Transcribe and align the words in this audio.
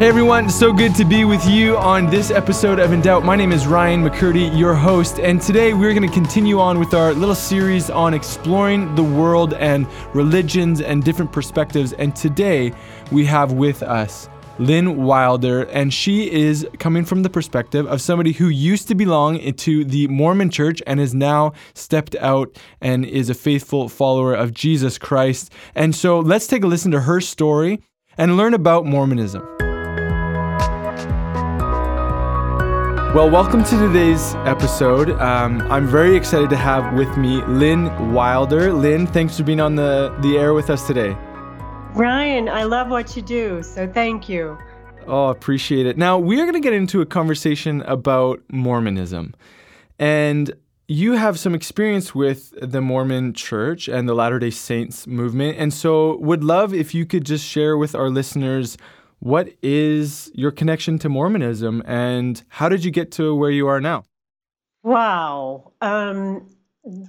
Hey 0.00 0.08
everyone, 0.08 0.48
so 0.48 0.72
good 0.72 0.94
to 0.94 1.04
be 1.04 1.26
with 1.26 1.46
you 1.46 1.76
on 1.76 2.06
this 2.06 2.30
episode 2.30 2.78
of 2.78 2.90
In 2.90 3.02
Doubt. 3.02 3.22
My 3.22 3.36
name 3.36 3.52
is 3.52 3.66
Ryan 3.66 4.02
McCurdy, 4.02 4.58
your 4.58 4.72
host, 4.72 5.18
and 5.20 5.42
today 5.42 5.74
we're 5.74 5.92
going 5.92 6.08
to 6.08 6.14
continue 6.14 6.58
on 6.58 6.78
with 6.78 6.94
our 6.94 7.12
little 7.12 7.34
series 7.34 7.90
on 7.90 8.14
exploring 8.14 8.94
the 8.94 9.02
world 9.02 9.52
and 9.52 9.86
religions 10.14 10.80
and 10.80 11.04
different 11.04 11.30
perspectives. 11.32 11.92
And 11.92 12.16
today 12.16 12.72
we 13.12 13.26
have 13.26 13.52
with 13.52 13.82
us 13.82 14.30
Lynn 14.58 15.02
Wilder, 15.02 15.64
and 15.64 15.92
she 15.92 16.32
is 16.32 16.66
coming 16.78 17.04
from 17.04 17.22
the 17.22 17.28
perspective 17.28 17.86
of 17.86 18.00
somebody 18.00 18.32
who 18.32 18.48
used 18.48 18.88
to 18.88 18.94
belong 18.94 19.52
to 19.52 19.84
the 19.84 20.08
Mormon 20.08 20.48
church 20.48 20.82
and 20.86 20.98
has 20.98 21.12
now 21.12 21.52
stepped 21.74 22.16
out 22.16 22.58
and 22.80 23.04
is 23.04 23.28
a 23.28 23.34
faithful 23.34 23.90
follower 23.90 24.32
of 24.32 24.54
Jesus 24.54 24.96
Christ. 24.96 25.52
And 25.74 25.94
so 25.94 26.20
let's 26.20 26.46
take 26.46 26.64
a 26.64 26.66
listen 26.66 26.90
to 26.92 27.00
her 27.00 27.20
story 27.20 27.82
and 28.16 28.38
learn 28.38 28.54
about 28.54 28.86
Mormonism. 28.86 29.59
Well, 33.12 33.28
welcome 33.28 33.64
to 33.64 33.76
today's 33.76 34.36
episode. 34.46 35.10
Um, 35.18 35.62
I'm 35.62 35.88
very 35.88 36.14
excited 36.14 36.48
to 36.50 36.56
have 36.56 36.94
with 36.94 37.16
me 37.16 37.42
Lynn 37.46 38.12
Wilder. 38.12 38.72
Lynn, 38.72 39.04
thanks 39.08 39.36
for 39.36 39.42
being 39.42 39.58
on 39.58 39.74
the, 39.74 40.16
the 40.20 40.38
air 40.38 40.54
with 40.54 40.70
us 40.70 40.86
today. 40.86 41.16
Ryan, 41.96 42.48
I 42.48 42.62
love 42.62 42.88
what 42.88 43.16
you 43.16 43.22
do, 43.22 43.64
so 43.64 43.88
thank 43.88 44.28
you. 44.28 44.56
Oh, 45.08 45.26
appreciate 45.26 45.86
it. 45.86 45.98
Now, 45.98 46.20
we 46.20 46.40
are 46.40 46.44
going 46.44 46.54
to 46.54 46.60
get 46.60 46.72
into 46.72 47.00
a 47.00 47.06
conversation 47.06 47.82
about 47.82 48.44
Mormonism. 48.48 49.34
And 49.98 50.52
you 50.86 51.14
have 51.14 51.36
some 51.36 51.52
experience 51.52 52.14
with 52.14 52.54
the 52.62 52.80
Mormon 52.80 53.32
church 53.32 53.88
and 53.88 54.08
the 54.08 54.14
Latter 54.14 54.38
day 54.38 54.50
Saints 54.50 55.08
movement. 55.08 55.58
And 55.58 55.74
so, 55.74 56.16
would 56.18 56.44
love 56.44 56.72
if 56.72 56.94
you 56.94 57.06
could 57.06 57.26
just 57.26 57.44
share 57.44 57.76
with 57.76 57.96
our 57.96 58.08
listeners 58.08 58.76
what 59.20 59.50
is 59.62 60.30
your 60.34 60.50
connection 60.50 60.98
to 60.98 61.08
Mormonism 61.08 61.82
and 61.86 62.42
how 62.48 62.68
did 62.68 62.84
you 62.84 62.90
get 62.90 63.12
to 63.12 63.34
where 63.34 63.50
you 63.50 63.66
are 63.68 63.80
now? 63.80 64.02
Wow. 64.82 65.72
Um, 65.82 66.48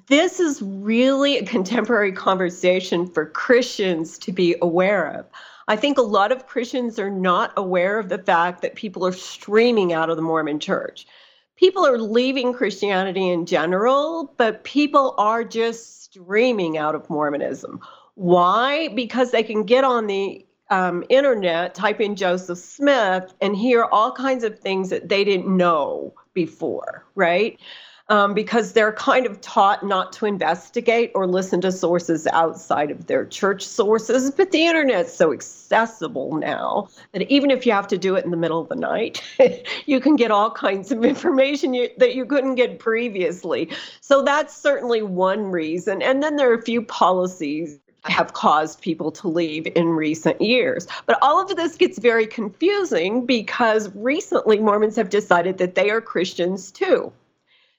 this 0.08 0.40
is 0.40 0.62
really 0.62 1.38
a 1.38 1.46
contemporary 1.46 2.12
conversation 2.12 3.08
for 3.08 3.26
Christians 3.26 4.18
to 4.20 4.34
be 4.34 4.56
aware 4.62 5.08
of. 5.08 5.26
I 5.70 5.78
think 5.78 5.98
a 5.98 6.02
lot 6.02 6.34
of 6.34 6.48
Christians 6.48 7.00
are 7.00 7.10
not 7.10 7.54
aware 7.56 7.98
of 7.98 8.10
the 8.10 8.18
fact 8.18 8.62
that 8.62 8.76
people 8.76 9.06
are 9.06 9.14
streaming 9.14 9.94
out 9.94 10.10
of 10.10 10.18
the 10.18 10.22
Mormon 10.22 10.60
church. 10.60 11.08
People 11.56 11.86
are 11.86 11.98
leaving 11.98 12.54
Christianity 12.54 13.30
in 13.30 13.46
general, 13.46 14.34
but 14.36 14.66
people 14.66 15.16
are 15.18 15.46
just 15.46 16.04
streaming 16.04 16.78
out 16.78 16.96
of 16.96 17.10
Mormonism. 17.10 17.80
Why? 18.16 18.90
Because 18.90 19.32
they 19.32 19.44
can 19.44 19.64
get 19.64 19.86
on 19.86 20.08
the 20.08 20.46
um, 20.72 21.04
internet, 21.10 21.76
type 21.76 22.00
in 22.02 22.16
Joseph 22.16 22.58
Smith, 22.58 23.34
and 23.42 23.56
hear 23.56 23.84
all 23.84 24.12
kinds 24.12 24.44
of 24.44 24.58
things 24.58 24.90
that 24.90 25.10
they 25.10 25.24
didn't 25.24 25.56
know 25.56 26.14
before, 26.34 27.06
right? 27.14 27.60
Um, 28.08 28.34
because 28.34 28.74
they're 28.74 28.92
kind 28.92 29.26
of 29.26 29.40
taught 29.40 29.86
not 29.86 30.12
to 30.14 30.26
investigate 30.26 31.12
or 31.16 31.28
listen 31.28 31.62
to 31.62 31.72
sources 31.72 32.28
outside 32.28 32.92
of 32.92 33.08
their 33.08 33.26
church 33.26 33.66
sources. 33.66 34.32
But 34.32 34.52
the 34.52 34.66
internet's 34.66 35.14
so 35.14 35.32
accessible 35.32 36.36
now 36.36 36.90
that 37.14 37.30
even 37.32 37.52
if 37.52 37.66
you 37.66 37.72
have 37.72 37.88
to 37.88 37.98
do 37.98 38.16
it 38.16 38.26
in 38.26 38.32
the 38.32 38.38
middle 38.38 38.60
of 38.60 38.68
the 38.68 38.76
night, 38.76 39.22
you 39.86 40.02
can 40.02 40.18
get 40.18 40.30
all 40.30 40.52
kinds 40.52 40.92
of 40.92 41.06
information 41.06 41.74
you, 41.74 41.90
that 41.98 42.16
you 42.16 42.26
couldn't 42.26 42.56
get 42.56 42.80
previously. 42.80 43.70
So 44.02 44.24
that's 44.24 44.58
certainly 44.58 45.02
one 45.04 45.46
reason. 45.46 46.02
And 46.02 46.22
then 46.22 46.36
there 46.36 46.52
are 46.52 46.56
a 46.56 46.62
few 46.62 46.82
policies 46.82 47.80
have 48.06 48.34
caused 48.34 48.82
people 48.82 49.12
to 49.12 49.28
leave 49.28 49.68
in 49.76 49.90
recent 49.90 50.42
years. 50.42 50.88
But 51.06 51.20
all 51.22 51.42
of 51.42 51.56
this 51.56 51.76
gets 51.76 52.00
very 52.00 52.26
confusing 52.26 53.26
because 53.26 53.94
recently 53.96 54.60
Mormons 54.60 54.96
have 54.96 55.10
decided 55.10 55.58
that 55.60 55.76
they 55.76 55.90
are 55.92 56.02
Christians 56.02 56.72
too. 56.72 57.12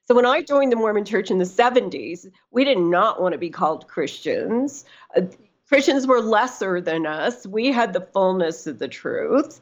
So 0.06 0.15
when 0.15 0.27
I 0.27 0.43
joined 0.43 0.72
the 0.72 0.77
Mormon 0.77 1.05
church 1.05 1.31
in 1.31 1.38
the 1.38 1.44
70s, 1.44 2.31
we 2.50 2.65
did 2.65 2.78
not 2.78 3.21
want 3.21 3.32
to 3.32 3.38
be 3.38 3.50
called 3.50 3.88
Christians. 3.88 4.84
Uh, 5.16 5.22
Christians 5.69 6.06
were 6.06 6.21
lesser 6.21 6.81
than 6.81 7.06
us. 7.06 7.47
We 7.47 7.72
had 7.72 7.93
the 7.93 8.06
fullness 8.12 8.66
of 8.66 8.78
the 8.78 8.88
truth. 8.88 9.61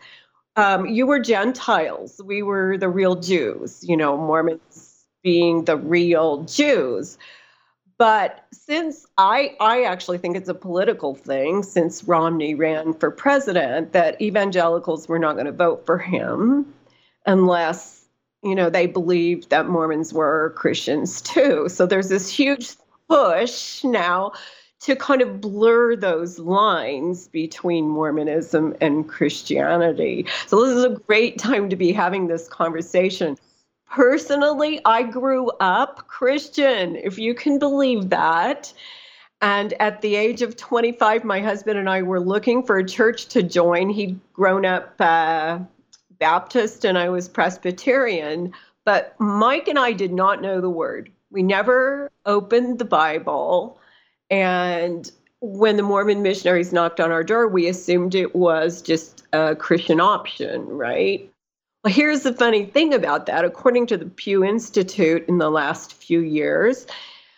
Um, 0.57 0.87
you 0.87 1.07
were 1.07 1.21
Gentiles. 1.21 2.21
We 2.25 2.43
were 2.43 2.77
the 2.77 2.89
real 2.89 3.15
Jews, 3.17 3.85
you 3.87 3.97
know, 3.97 4.17
Mormons 4.17 5.05
being 5.23 5.65
the 5.65 5.77
real 5.77 6.43
Jews. 6.45 7.19
But 8.01 8.47
since 8.51 9.05
I, 9.19 9.55
I 9.61 9.83
actually 9.83 10.17
think 10.17 10.35
it's 10.35 10.49
a 10.49 10.55
political 10.55 11.15
thing, 11.15 11.63
since 11.63 12.03
Romney 12.03 12.55
ran 12.55 12.95
for 12.95 13.11
president, 13.11 13.93
that 13.93 14.19
evangelicals 14.23 15.07
were 15.07 15.19
not 15.19 15.35
going 15.35 15.45
to 15.45 15.53
vote 15.53 15.85
for 15.85 15.99
him 15.99 16.73
unless, 17.27 18.07
you 18.43 18.55
know, 18.55 18.71
they 18.71 18.87
believed 18.87 19.51
that 19.51 19.69
Mormons 19.69 20.15
were 20.15 20.55
Christians 20.57 21.21
too. 21.21 21.69
So 21.69 21.85
there's 21.85 22.09
this 22.09 22.31
huge 22.31 22.71
push 23.07 23.85
now 23.85 24.33
to 24.81 24.97
kind 24.97 25.21
of 25.21 25.43
blur 25.43 25.95
those 25.95 26.39
lines 26.39 27.29
between 27.29 27.87
Mormonism 27.87 28.75
and 28.81 29.07
Christianity. 29.07 30.25
So 30.47 30.65
this 30.65 30.75
is 30.75 30.85
a 30.85 30.99
great 31.01 31.37
time 31.37 31.69
to 31.69 31.77
be 31.77 31.93
having 31.93 32.29
this 32.29 32.49
conversation. 32.49 33.37
Personally, 33.91 34.81
I 34.85 35.03
grew 35.03 35.51
up 35.59 36.07
Christian, 36.07 36.95
if 36.95 37.19
you 37.19 37.35
can 37.35 37.59
believe 37.59 38.09
that. 38.11 38.73
And 39.43 39.75
at 39.81 40.01
the 40.01 40.15
age 40.15 40.43
of 40.43 40.57
25, 40.57 41.25
my 41.25 41.41
husband 41.41 41.79
and 41.79 41.91
I 41.91 42.03
were 42.03 42.21
looking 42.21 42.63
for 42.63 42.79
a 42.79 42.87
church 42.87 43.27
to 43.29 43.43
join. 43.43 43.91
He'd 43.91 44.21
grown 44.33 44.65
up 44.65 44.95
uh, 45.01 45.59
Baptist 46.19 46.85
and 46.85 46.97
I 46.97 47.09
was 47.09 47.29
Presbyterian. 47.29 48.53
But 48.85 49.19
Mike 49.19 49.67
and 49.67 49.79
I 49.79 49.93
did 49.93 50.13
not 50.13 50.41
know 50.41 50.61
the 50.61 50.71
word. 50.71 51.11
We 51.31 51.43
never 51.43 52.11
opened 52.27 52.79
the 52.79 52.85
Bible. 52.85 53.79
And 54.31 55.11
when 55.41 55.77
the 55.77 55.83
Mormon 55.83 56.23
missionaries 56.23 56.73
knocked 56.73 57.01
on 57.01 57.11
our 57.11 57.25
door, 57.25 57.49
we 57.49 57.67
assumed 57.67 58.15
it 58.15 58.37
was 58.37 58.83
just 58.83 59.27
a 59.33 59.57
Christian 59.57 60.01
option, 60.01 60.69
right? 60.69 61.29
Well, 61.83 61.95
here's 61.95 62.25
the 62.25 62.35
funny 62.35 62.67
thing 62.67 62.93
about 62.93 63.25
that. 63.25 63.43
According 63.43 63.87
to 63.87 63.97
the 63.97 64.05
Pew 64.05 64.45
Institute, 64.45 65.25
in 65.29 65.39
the 65.39 65.51
last 65.51 65.95
few 65.95 66.21
years, 66.21 66.87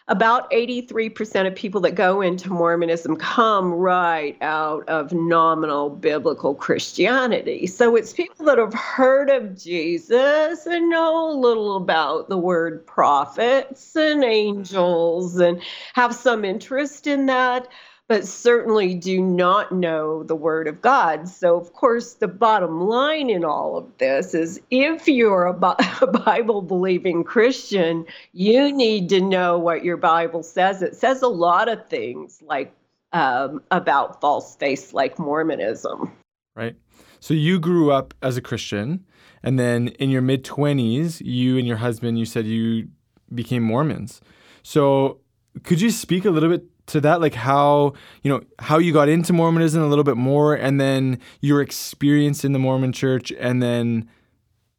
about 0.09 0.51
83% 0.51 1.47
of 1.47 1.55
people 1.55 1.81
that 1.83 1.93
go 1.95 2.21
into 2.21 2.51
Mormonism 2.51 3.15
come 3.15 3.73
right 3.73 4.37
out 4.43 4.89
of 4.89 5.13
nominal 5.13 5.91
biblical 5.91 6.57
Christianity. 6.57 7.69
So 7.69 7.95
it's 7.95 8.13
people 8.13 8.45
that 8.47 8.59
have 8.59 8.75
heard 8.75 9.31
of 9.31 9.57
Jesus 9.57 10.67
and 10.67 10.91
know 10.91 11.31
a 11.31 11.39
little 11.39 11.77
about 11.77 12.29
the 12.29 12.37
word 12.37 12.85
prophets 12.85 13.95
and 13.95 14.25
angels 14.25 15.39
and 15.39 15.63
have 15.93 16.17
some 16.17 16.45
interest 16.45 17.07
in 17.07 17.27
that 17.27 17.69
but 18.13 18.29
certainly 18.29 18.93
do 18.93 19.23
not 19.23 19.73
know 19.73 20.23
the 20.23 20.37
Word 20.37 20.69
of 20.69 20.83
God. 20.83 21.27
So, 21.27 21.57
of 21.57 21.73
course, 21.73 22.13
the 22.13 22.29
bottom 22.29 22.83
line 22.83 23.31
in 23.31 23.43
all 23.43 23.79
of 23.79 23.87
this 23.97 24.35
is 24.35 24.61
if 24.71 25.09
you're 25.09 25.47
a, 25.47 25.55
Bible 26.27 26.61
believing 26.61 27.25
Christian, 27.25 28.05
you 28.35 28.71
need 28.71 29.09
to 29.09 29.23
know 29.23 29.59
what 29.59 29.83
your 29.83 29.97
Bible 29.97 30.43
says. 30.43 30.83
It 30.83 30.95
says 30.95 31.23
a 31.23 31.29
lot 31.29 31.71
of 31.71 31.89
things 31.89 32.43
like 32.45 32.75
um, 33.15 33.63
about 33.71 34.21
false 34.21 34.57
faith 34.57 34.93
like 34.93 35.19
Mormonism. 35.19 36.13
Right. 36.55 36.77
So, 37.19 37.33
you 37.33 37.59
grew 37.59 37.93
up 37.93 38.13
as 38.21 38.37
a 38.37 38.43
Christian, 38.43 39.07
and 39.43 39.59
then 39.59 39.89
in 39.89 40.11
your 40.11 40.21
mid 40.21 40.45
20s, 40.45 41.23
you 41.25 41.57
and 41.57 41.67
your 41.67 41.79
husband, 41.79 42.19
you 42.19 42.27
said 42.27 42.45
you 42.45 42.89
became 43.35 43.63
Mormons. 43.63 44.21
So, 44.63 45.21
could 45.65 45.81
you 45.81 45.91
speak 45.91 46.27
a 46.27 46.31
little 46.31 46.51
bit 46.51 46.67
to 46.87 47.01
that 47.01 47.21
like 47.21 47.35
how 47.35 47.93
you 48.23 48.31
know 48.31 48.43
how 48.59 48.79
you 48.79 48.93
got 48.93 49.09
into 49.09 49.33
mormonism 49.33 49.83
a 49.83 49.87
little 49.87 50.05
bit 50.05 50.17
more 50.17 50.55
and 50.55 50.81
then 50.81 51.19
your 51.41 51.61
experience 51.61 52.45
in 52.45 52.53
the 52.53 52.59
mormon 52.59 52.93
church 52.93 53.33
and 53.39 53.63
then 53.63 54.09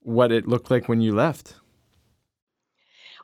what 0.02 0.32
it 0.32 0.48
looked 0.48 0.70
like 0.70 0.90
when 0.90 1.02
you 1.02 1.16
left? 1.16 1.56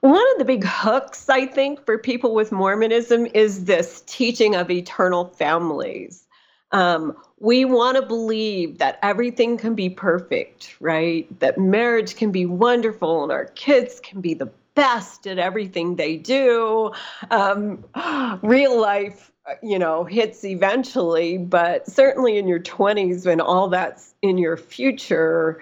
One 0.01 0.23
of 0.31 0.37
the 0.37 0.45
big 0.45 0.63
hooks 0.63 1.27
i 1.29 1.45
think 1.45 1.85
for 1.85 1.97
people 1.97 2.33
with 2.33 2.51
mormonism 2.51 3.25
is 3.33 3.65
this 3.65 4.01
teaching 4.07 4.55
of 4.55 4.71
eternal 4.71 5.25
families. 5.25 6.25
Um, 6.71 7.17
we 7.39 7.65
want 7.65 7.97
to 7.97 8.03
believe 8.03 8.77
that 8.77 8.99
everything 9.01 9.57
can 9.57 9.73
be 9.75 9.89
perfect 9.89 10.75
right? 10.79 11.27
That 11.39 11.57
marriage 11.57 12.15
can 12.15 12.31
be 12.31 12.45
wonderful 12.45 13.23
and 13.23 13.31
our 13.31 13.45
kids 13.45 13.99
can 13.99 14.21
be 14.21 14.33
the 14.33 14.49
best 14.79 15.27
at 15.27 15.37
everything 15.37 15.97
they 15.97 16.15
do. 16.15 16.91
Um, 17.31 17.83
real 18.41 18.79
life, 18.79 19.29
you 19.61 19.77
know, 19.77 20.05
hits 20.05 20.45
eventually, 20.45 21.37
but 21.37 21.85
certainly 21.85 22.37
in 22.37 22.47
your 22.47 22.61
20s 22.61 23.25
when 23.25 23.41
all 23.41 23.67
that's 23.67 24.15
in 24.21 24.37
your 24.37 24.55
future, 24.55 25.61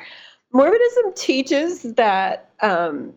Mormonism 0.53 1.13
teaches 1.15 1.81
that 1.95 2.51
um, 2.61 3.13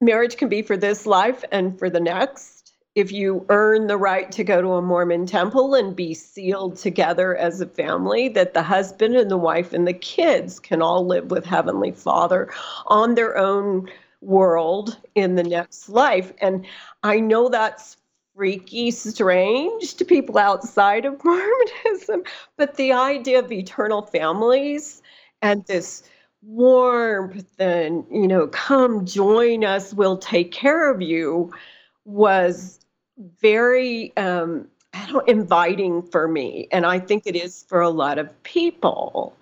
marriage 0.00 0.36
can 0.36 0.48
be 0.48 0.62
for 0.62 0.76
this 0.76 1.06
life 1.06 1.44
and 1.50 1.76
for 1.76 1.90
the 1.90 2.00
next 2.00 2.56
if 2.94 3.12
you 3.12 3.44
earn 3.50 3.88
the 3.88 3.98
right 3.98 4.32
to 4.32 4.42
go 4.42 4.62
to 4.62 4.72
a 4.72 4.80
Mormon 4.80 5.26
temple 5.26 5.74
and 5.74 5.94
be 5.94 6.14
sealed 6.14 6.78
together 6.78 7.36
as 7.36 7.60
a 7.60 7.66
family, 7.66 8.30
that 8.30 8.54
the 8.54 8.62
husband 8.62 9.16
and 9.16 9.30
the 9.30 9.36
wife 9.36 9.74
and 9.74 9.86
the 9.86 9.92
kids 9.92 10.58
can 10.58 10.80
all 10.80 11.06
live 11.06 11.30
with 11.30 11.44
Heavenly 11.44 11.92
Father 11.92 12.48
on 12.86 13.14
their 13.14 13.36
own 13.36 13.90
world 14.20 14.98
in 15.14 15.34
the 15.34 15.42
next 15.42 15.88
life. 15.88 16.32
And 16.40 16.66
I 17.02 17.20
know 17.20 17.48
that's 17.48 17.96
freaky, 18.34 18.90
strange 18.90 19.94
to 19.94 20.04
people 20.04 20.38
outside 20.38 21.04
of 21.04 21.20
Mormonism, 21.24 22.22
but 22.56 22.76
the 22.76 22.92
idea 22.92 23.38
of 23.38 23.50
eternal 23.50 24.02
families 24.02 25.02
and 25.42 25.64
this 25.66 26.02
warmth 26.42 27.58
and, 27.58 28.04
you 28.10 28.28
know, 28.28 28.46
come 28.48 29.04
join 29.06 29.64
us, 29.64 29.94
we'll 29.94 30.18
take 30.18 30.52
care 30.52 30.90
of 30.90 31.00
you 31.00 31.52
was 32.04 32.78
very 33.40 34.16
um, 34.16 34.68
inviting 35.26 36.02
for 36.02 36.28
me, 36.28 36.68
and 36.72 36.86
I 36.86 36.98
think 36.98 37.24
it 37.26 37.36
is 37.36 37.64
for 37.68 37.80
a 37.80 37.90
lot 37.90 38.18
of 38.18 38.42
people. 38.42 39.36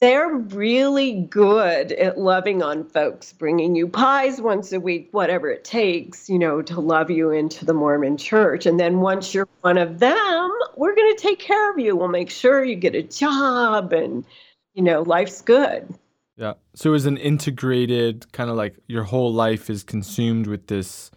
They're 0.00 0.34
really 0.34 1.12
good 1.12 1.92
at 1.92 2.18
loving 2.18 2.62
on 2.62 2.84
folks, 2.84 3.34
bringing 3.34 3.76
you 3.76 3.86
pies 3.86 4.40
once 4.40 4.72
a 4.72 4.80
week, 4.80 5.10
whatever 5.12 5.50
it 5.50 5.62
takes, 5.62 6.30
you 6.30 6.38
know, 6.38 6.62
to 6.62 6.80
love 6.80 7.10
you 7.10 7.30
into 7.30 7.66
the 7.66 7.74
Mormon 7.74 8.16
church. 8.16 8.64
And 8.64 8.80
then 8.80 9.00
once 9.00 9.34
you're 9.34 9.48
one 9.60 9.76
of 9.76 9.98
them, 9.98 10.50
we're 10.78 10.94
going 10.94 11.14
to 11.14 11.22
take 11.22 11.38
care 11.38 11.70
of 11.70 11.78
you. 11.78 11.94
We'll 11.96 12.08
make 12.08 12.30
sure 12.30 12.64
you 12.64 12.76
get 12.76 12.94
a 12.94 13.02
job 13.02 13.92
and, 13.92 14.24
you 14.72 14.82
know, 14.82 15.02
life's 15.02 15.42
good. 15.42 15.94
Yeah. 16.38 16.54
So 16.74 16.94
it's 16.94 17.04
an 17.04 17.18
integrated 17.18 18.32
kind 18.32 18.48
of 18.48 18.56
like 18.56 18.78
your 18.86 19.02
whole 19.02 19.30
life 19.30 19.68
is 19.68 19.82
consumed 19.82 20.46
with 20.46 20.68
this 20.68 21.10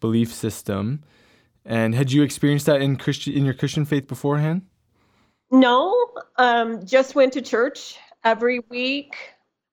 belief 0.00 0.32
system. 0.32 1.04
And 1.64 1.94
had 1.94 2.10
you 2.10 2.24
experienced 2.24 2.66
that 2.66 2.82
in 2.82 2.96
Christian 2.96 3.32
in 3.34 3.44
your 3.44 3.54
Christian 3.54 3.84
faith 3.84 4.08
beforehand? 4.08 4.62
No, 5.52 5.94
um, 6.36 6.84
just 6.84 7.14
went 7.14 7.32
to 7.34 7.40
church 7.40 7.96
every 8.24 8.60
week. 8.70 9.16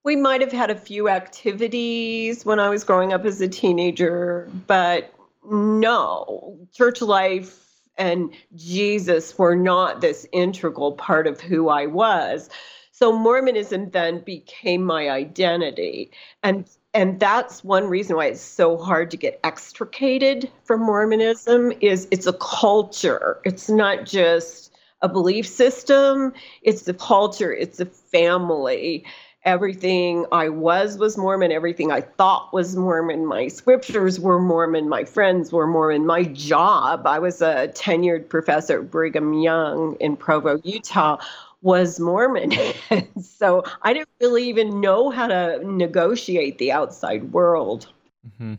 We 0.04 0.16
might 0.16 0.42
have 0.42 0.52
had 0.52 0.70
a 0.70 0.76
few 0.76 1.10
activities 1.10 2.46
when 2.46 2.60
I 2.60 2.70
was 2.70 2.84
growing 2.84 3.14
up 3.14 3.26
as 3.26 3.40
a 3.40 3.48
teenager, 3.48 4.50
but 4.68 5.14
no, 5.50 6.58
church 6.74 7.02
life 7.02 7.70
and 7.98 8.34
Jesus 8.56 9.38
were 9.38 9.56
not 9.56 10.02
this 10.02 10.26
integral 10.32 10.94
part 10.94 11.28
of 11.28 11.40
who 11.40 11.70
I 11.70 11.86
was. 11.86 12.50
So 12.92 13.12
Mormonism 13.12 13.92
then 13.92 14.20
became 14.20 14.84
my 14.84 15.10
identity. 15.10 16.12
And 16.44 16.68
and 16.94 17.20
that's 17.20 17.64
one 17.64 17.88
reason 17.88 18.16
why 18.16 18.26
it's 18.28 18.42
so 18.42 18.78
hard 18.78 19.12
to 19.12 19.18
get 19.18 19.40
extricated 19.44 20.52
from 20.64 20.82
mormonism 20.82 21.72
is 21.80 22.08
it's 22.12 22.28
a 22.28 22.34
culture 22.34 23.40
it's 23.46 23.70
not 23.70 24.06
just 24.06 24.71
a 25.02 25.10
belief 25.10 25.48
system 25.48 26.34
it's 26.62 26.84
the 26.84 26.94
culture 26.94 27.54
it's 27.54 27.78
the 27.78 27.86
family 27.86 29.04
everything 29.44 30.26
i 30.32 30.48
was 30.48 30.98
was 30.98 31.18
mormon 31.18 31.52
everything 31.52 31.92
i 31.92 32.02
thought 32.02 32.54
was 32.54 32.76
mormon 32.76 33.26
my 33.26 33.48
scriptures 33.48 34.20
were 34.20 34.40
mormon 34.40 34.88
my 34.88 35.04
friends 35.04 35.52
were 35.52 35.66
mormon 35.66 36.06
my 36.06 36.24
job 36.24 37.08
i 37.08 37.18
was 37.18 37.42
a 37.42 37.68
tenured 37.70 38.30
professor 38.30 38.82
at 38.82 38.92
brigham 38.92 39.34
young 39.34 39.96
in 40.00 40.16
provo 40.16 40.60
utah 40.64 41.18
was 41.62 42.00
Mormon. 42.00 42.52
so 43.22 43.64
I 43.82 43.94
didn't 43.94 44.10
really 44.20 44.50
even 44.50 44.82
know 44.82 45.10
how 45.10 45.28
to 45.28 45.62
negotiate 45.64 46.58
the 46.58 46.72
outside 46.72 47.32
world. 47.32 47.88
Mm-hmm. 48.28 48.56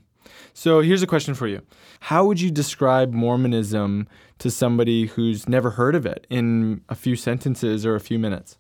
So 0.55 0.81
here's 0.81 1.03
a 1.03 1.07
question 1.07 1.35
for 1.35 1.47
you 1.47 1.63
How 2.01 2.25
would 2.25 2.41
you 2.41 2.51
describe 2.51 3.13
Mormonism 3.13 4.09
to 4.39 4.51
somebody 4.51 5.07
who's 5.07 5.49
never 5.49 5.71
heard 5.71 5.95
of 5.95 6.07
it 6.07 6.27
in 6.31 6.83
a 6.89 6.95
few 6.95 7.17
sentences 7.17 7.87
or 7.87 7.95
a 7.95 8.01
few 8.01 8.19
minutes? 8.19 8.59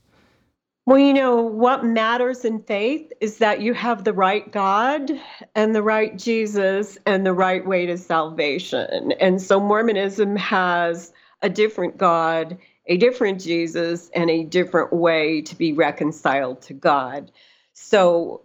Well, 0.84 0.98
you 0.98 1.12
know, 1.12 1.40
what 1.40 1.84
matters 1.84 2.44
in 2.44 2.60
faith 2.64 3.12
is 3.20 3.38
that 3.38 3.60
you 3.60 3.72
have 3.72 4.02
the 4.02 4.12
right 4.12 4.50
God 4.50 5.12
and 5.54 5.76
the 5.76 5.82
right 5.82 6.18
Jesus 6.18 6.98
and 7.06 7.24
the 7.24 7.32
right 7.32 7.64
way 7.64 7.86
to 7.86 7.96
salvation. 7.96 9.12
And 9.20 9.40
so 9.40 9.60
Mormonism 9.60 10.34
has 10.34 11.12
a 11.40 11.48
different 11.48 11.98
God 11.98 12.58
a 12.86 12.96
different 12.96 13.40
Jesus 13.40 14.10
and 14.14 14.30
a 14.30 14.44
different 14.44 14.92
way 14.92 15.42
to 15.42 15.56
be 15.56 15.72
reconciled 15.72 16.62
to 16.62 16.74
God. 16.74 17.30
So 17.72 18.42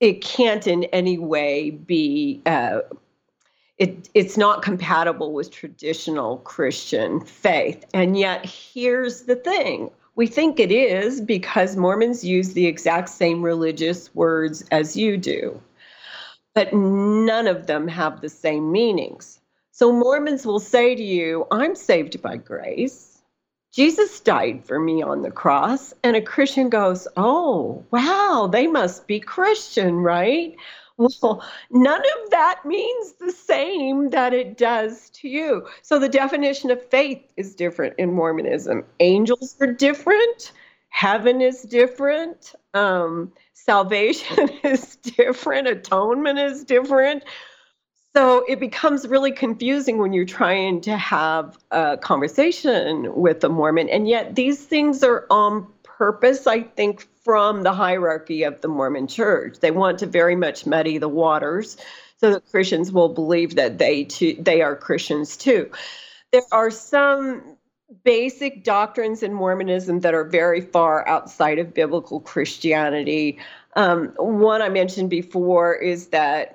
it 0.00 0.22
can't 0.22 0.66
in 0.66 0.84
any 0.84 1.18
way 1.18 1.70
be. 1.70 2.42
Uh, 2.46 2.80
it, 3.78 4.08
it's 4.14 4.36
not 4.36 4.62
compatible 4.62 5.32
with 5.32 5.50
traditional 5.50 6.36
Christian 6.38 7.20
faith. 7.20 7.84
And 7.92 8.16
yet, 8.18 8.44
here's 8.46 9.22
the 9.22 9.36
thing 9.36 9.90
we 10.14 10.26
think 10.26 10.60
it 10.60 10.70
is 10.70 11.20
because 11.20 11.76
Mormons 11.76 12.22
use 12.22 12.52
the 12.52 12.66
exact 12.66 13.08
same 13.08 13.42
religious 13.42 14.14
words 14.14 14.62
as 14.70 14.96
you 14.96 15.16
do, 15.16 15.60
but 16.54 16.72
none 16.72 17.48
of 17.48 17.66
them 17.66 17.88
have 17.88 18.20
the 18.20 18.28
same 18.28 18.70
meanings. 18.70 19.40
So, 19.70 19.90
Mormons 19.90 20.44
will 20.44 20.60
say 20.60 20.94
to 20.94 21.02
you, 21.02 21.46
I'm 21.50 21.74
saved 21.74 22.20
by 22.20 22.36
grace. 22.36 23.11
Jesus 23.72 24.20
died 24.20 24.64
for 24.64 24.78
me 24.78 25.02
on 25.02 25.22
the 25.22 25.30
cross. 25.30 25.94
And 26.04 26.14
a 26.14 26.20
Christian 26.20 26.68
goes, 26.68 27.08
Oh, 27.16 27.84
wow, 27.90 28.48
they 28.52 28.66
must 28.66 29.06
be 29.06 29.18
Christian, 29.18 29.96
right? 29.96 30.54
Well, 30.98 31.42
none 31.70 32.00
of 32.00 32.30
that 32.30 32.60
means 32.64 33.12
the 33.12 33.32
same 33.32 34.10
that 34.10 34.34
it 34.34 34.58
does 34.58 35.08
to 35.10 35.28
you. 35.28 35.66
So 35.80 35.98
the 35.98 36.08
definition 36.08 36.70
of 36.70 36.84
faith 36.90 37.22
is 37.36 37.54
different 37.54 37.94
in 37.98 38.12
Mormonism. 38.12 38.84
Angels 39.00 39.56
are 39.60 39.72
different, 39.72 40.52
heaven 40.90 41.40
is 41.40 41.62
different, 41.62 42.54
um, 42.74 43.32
salvation 43.54 44.50
is 44.62 44.96
different, 44.96 45.66
atonement 45.66 46.38
is 46.38 46.62
different. 46.62 47.24
So 48.14 48.44
it 48.46 48.60
becomes 48.60 49.08
really 49.08 49.32
confusing 49.32 49.98
when 49.98 50.12
you're 50.12 50.26
trying 50.26 50.82
to 50.82 50.96
have 50.96 51.56
a 51.70 51.96
conversation 51.96 53.14
with 53.14 53.42
a 53.42 53.48
Mormon. 53.48 53.88
And 53.88 54.06
yet 54.06 54.34
these 54.34 54.62
things 54.64 55.02
are 55.02 55.26
on 55.30 55.66
purpose, 55.82 56.46
I 56.46 56.62
think, 56.62 57.06
from 57.24 57.62
the 57.62 57.72
hierarchy 57.72 58.42
of 58.42 58.60
the 58.60 58.68
Mormon 58.68 59.06
church. 59.06 59.60
They 59.60 59.70
want 59.70 59.98
to 60.00 60.06
very 60.06 60.36
much 60.36 60.66
muddy 60.66 60.98
the 60.98 61.08
waters 61.08 61.78
so 62.18 62.32
that 62.32 62.50
Christians 62.50 62.92
will 62.92 63.08
believe 63.08 63.54
that 63.54 63.78
they 63.78 64.04
too 64.04 64.36
they 64.38 64.60
are 64.60 64.76
Christians 64.76 65.36
too. 65.36 65.70
There 66.32 66.42
are 66.52 66.70
some 66.70 67.56
basic 68.04 68.64
doctrines 68.64 69.22
in 69.22 69.32
Mormonism 69.32 70.00
that 70.00 70.14
are 70.14 70.24
very 70.24 70.60
far 70.60 71.06
outside 71.08 71.58
of 71.58 71.74
biblical 71.74 72.20
Christianity. 72.20 73.38
Um, 73.74 74.08
one 74.16 74.62
I 74.62 74.68
mentioned 74.68 75.10
before 75.10 75.74
is 75.74 76.08
that 76.08 76.54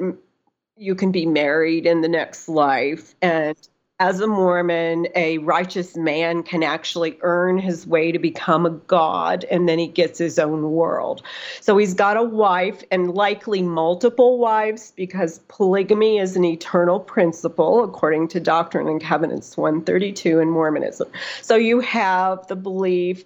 you 0.77 0.95
can 0.95 1.11
be 1.11 1.25
married 1.25 1.85
in 1.85 2.01
the 2.01 2.07
next 2.07 2.47
life. 2.47 3.15
And 3.21 3.57
as 3.99 4.19
a 4.19 4.27
Mormon, 4.27 5.07
a 5.15 5.39
righteous 5.39 5.95
man 5.95 6.43
can 6.43 6.61
actually 6.61 7.17
earn 7.21 7.57
his 7.57 7.87
way 7.87 8.11
to 8.11 8.19
become 8.19 8.67
a 8.67 8.69
god, 8.69 9.43
and 9.45 9.67
then 9.67 9.79
he 9.79 9.87
gets 9.87 10.19
his 10.19 10.37
own 10.37 10.71
world. 10.71 11.23
So 11.61 11.77
he's 11.77 11.95
got 11.95 12.15
a 12.15 12.21
wife 12.21 12.83
and 12.91 13.15
likely 13.15 13.63
multiple 13.63 14.37
wives 14.37 14.93
because 14.95 15.39
polygamy 15.47 16.19
is 16.19 16.35
an 16.35 16.45
eternal 16.45 16.99
principle, 16.99 17.83
according 17.83 18.27
to 18.29 18.39
Doctrine 18.39 18.87
and 18.87 19.01
Covenants 19.01 19.57
132 19.57 20.39
in 20.39 20.49
Mormonism. 20.51 21.07
So 21.41 21.55
you 21.55 21.79
have 21.79 22.45
the 22.47 22.55
belief 22.55 23.25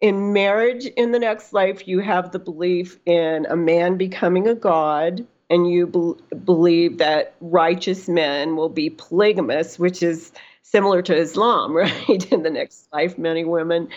in 0.00 0.32
marriage 0.32 0.86
in 0.86 1.12
the 1.12 1.18
next 1.20 1.52
life, 1.52 1.86
you 1.86 2.00
have 2.00 2.32
the 2.32 2.38
belief 2.38 2.98
in 3.06 3.46
a 3.46 3.54
man 3.54 3.96
becoming 3.96 4.48
a 4.48 4.54
god 4.54 5.24
and 5.50 5.68
you 5.70 5.86
be- 5.86 6.36
believe 6.36 6.98
that 6.98 7.34
righteous 7.40 8.08
men 8.08 8.56
will 8.56 8.68
be 8.68 8.88
polygamous, 8.88 9.78
which 9.78 10.02
is 10.02 10.32
similar 10.62 11.02
to 11.02 11.16
Islam, 11.16 11.72
right? 11.76 12.32
In 12.32 12.42
the 12.42 12.50
next 12.50 12.88
life, 12.92 13.18
many 13.18 13.44
women. 13.44 13.88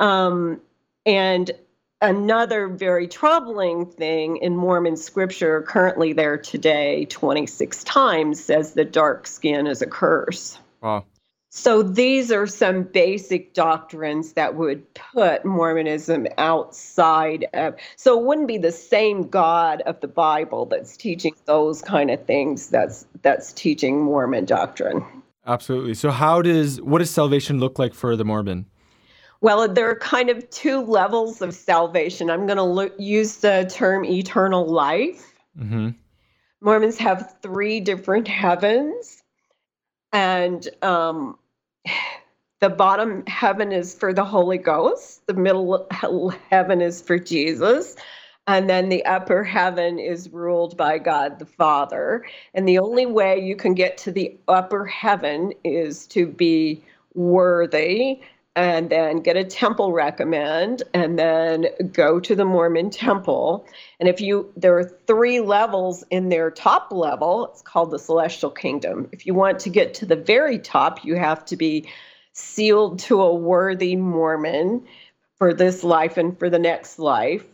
Um, 0.00 0.60
and 1.06 1.50
another 2.00 2.68
very 2.68 3.06
troubling 3.06 3.86
thing 3.86 4.38
in 4.38 4.56
Mormon 4.56 4.96
scripture, 4.96 5.62
currently 5.62 6.14
there 6.14 6.38
today, 6.38 7.04
26 7.06 7.84
times, 7.84 8.42
says 8.42 8.72
that 8.74 8.92
dark 8.92 9.26
skin 9.26 9.66
is 9.66 9.82
a 9.82 9.86
curse. 9.86 10.58
Wow. 10.80 11.04
So 11.56 11.84
these 11.84 12.32
are 12.32 12.48
some 12.48 12.82
basic 12.82 13.54
doctrines 13.54 14.32
that 14.32 14.56
would 14.56 14.92
put 14.94 15.44
Mormonism 15.44 16.26
outside 16.36 17.46
of. 17.54 17.76
So 17.94 18.18
it 18.18 18.26
wouldn't 18.26 18.48
be 18.48 18.58
the 18.58 18.72
same 18.72 19.28
God 19.28 19.80
of 19.82 20.00
the 20.00 20.08
Bible 20.08 20.66
that's 20.66 20.96
teaching 20.96 21.32
those 21.44 21.80
kind 21.80 22.10
of 22.10 22.26
things. 22.26 22.70
That's 22.70 23.06
that's 23.22 23.52
teaching 23.52 24.02
Mormon 24.02 24.46
doctrine. 24.46 25.06
Absolutely. 25.46 25.94
So 25.94 26.10
how 26.10 26.42
does 26.42 26.82
what 26.82 26.98
does 26.98 27.10
salvation 27.10 27.60
look 27.60 27.78
like 27.78 27.94
for 27.94 28.16
the 28.16 28.24
Mormon? 28.24 28.66
Well, 29.40 29.68
there 29.68 29.88
are 29.88 29.98
kind 30.00 30.30
of 30.30 30.50
two 30.50 30.80
levels 30.80 31.40
of 31.40 31.54
salvation. 31.54 32.30
I'm 32.30 32.46
going 32.46 32.56
to 32.56 32.64
look, 32.64 32.94
use 32.98 33.36
the 33.36 33.70
term 33.70 34.04
eternal 34.04 34.66
life. 34.66 35.32
Mm-hmm. 35.56 35.90
Mormons 36.60 36.98
have 36.98 37.36
three 37.42 37.78
different 37.78 38.26
heavens, 38.26 39.22
and 40.12 40.68
um, 40.82 41.38
the 42.60 42.70
bottom 42.70 43.24
heaven 43.26 43.72
is 43.72 43.94
for 43.94 44.12
the 44.12 44.24
Holy 44.24 44.58
Ghost, 44.58 45.26
the 45.26 45.34
middle 45.34 45.86
heaven 46.50 46.80
is 46.80 47.02
for 47.02 47.18
Jesus, 47.18 47.96
and 48.46 48.68
then 48.68 48.88
the 48.88 49.04
upper 49.04 49.42
heaven 49.42 49.98
is 49.98 50.30
ruled 50.30 50.76
by 50.76 50.98
God 50.98 51.38
the 51.38 51.46
Father. 51.46 52.24
And 52.52 52.68
the 52.68 52.78
only 52.78 53.06
way 53.06 53.40
you 53.40 53.56
can 53.56 53.74
get 53.74 53.96
to 53.98 54.12
the 54.12 54.36
upper 54.48 54.84
heaven 54.84 55.52
is 55.64 56.06
to 56.08 56.26
be 56.26 56.82
worthy 57.14 58.20
and 58.56 58.88
then 58.88 59.20
get 59.20 59.36
a 59.36 59.44
temple 59.44 59.92
recommend 59.92 60.82
and 60.92 61.18
then 61.18 61.66
go 61.92 62.20
to 62.20 62.36
the 62.36 62.44
Mormon 62.44 62.90
temple. 62.90 63.66
And 63.98 64.08
if 64.08 64.20
you 64.20 64.52
there 64.56 64.78
are 64.78 64.84
three 64.84 65.40
levels 65.40 66.04
in 66.10 66.28
their 66.28 66.50
top 66.50 66.92
level, 66.92 67.48
it's 67.50 67.62
called 67.62 67.90
the 67.90 67.98
celestial 67.98 68.50
kingdom. 68.50 69.08
If 69.12 69.26
you 69.26 69.34
want 69.34 69.58
to 69.60 69.70
get 69.70 69.94
to 69.94 70.06
the 70.06 70.16
very 70.16 70.58
top, 70.58 71.04
you 71.04 71.16
have 71.16 71.44
to 71.46 71.56
be 71.56 71.88
sealed 72.32 73.00
to 73.00 73.22
a 73.22 73.34
worthy 73.34 73.96
Mormon 73.96 74.86
for 75.36 75.52
this 75.52 75.82
life 75.82 76.16
and 76.16 76.38
for 76.38 76.48
the 76.48 76.58
next 76.58 76.98
life. 76.98 77.44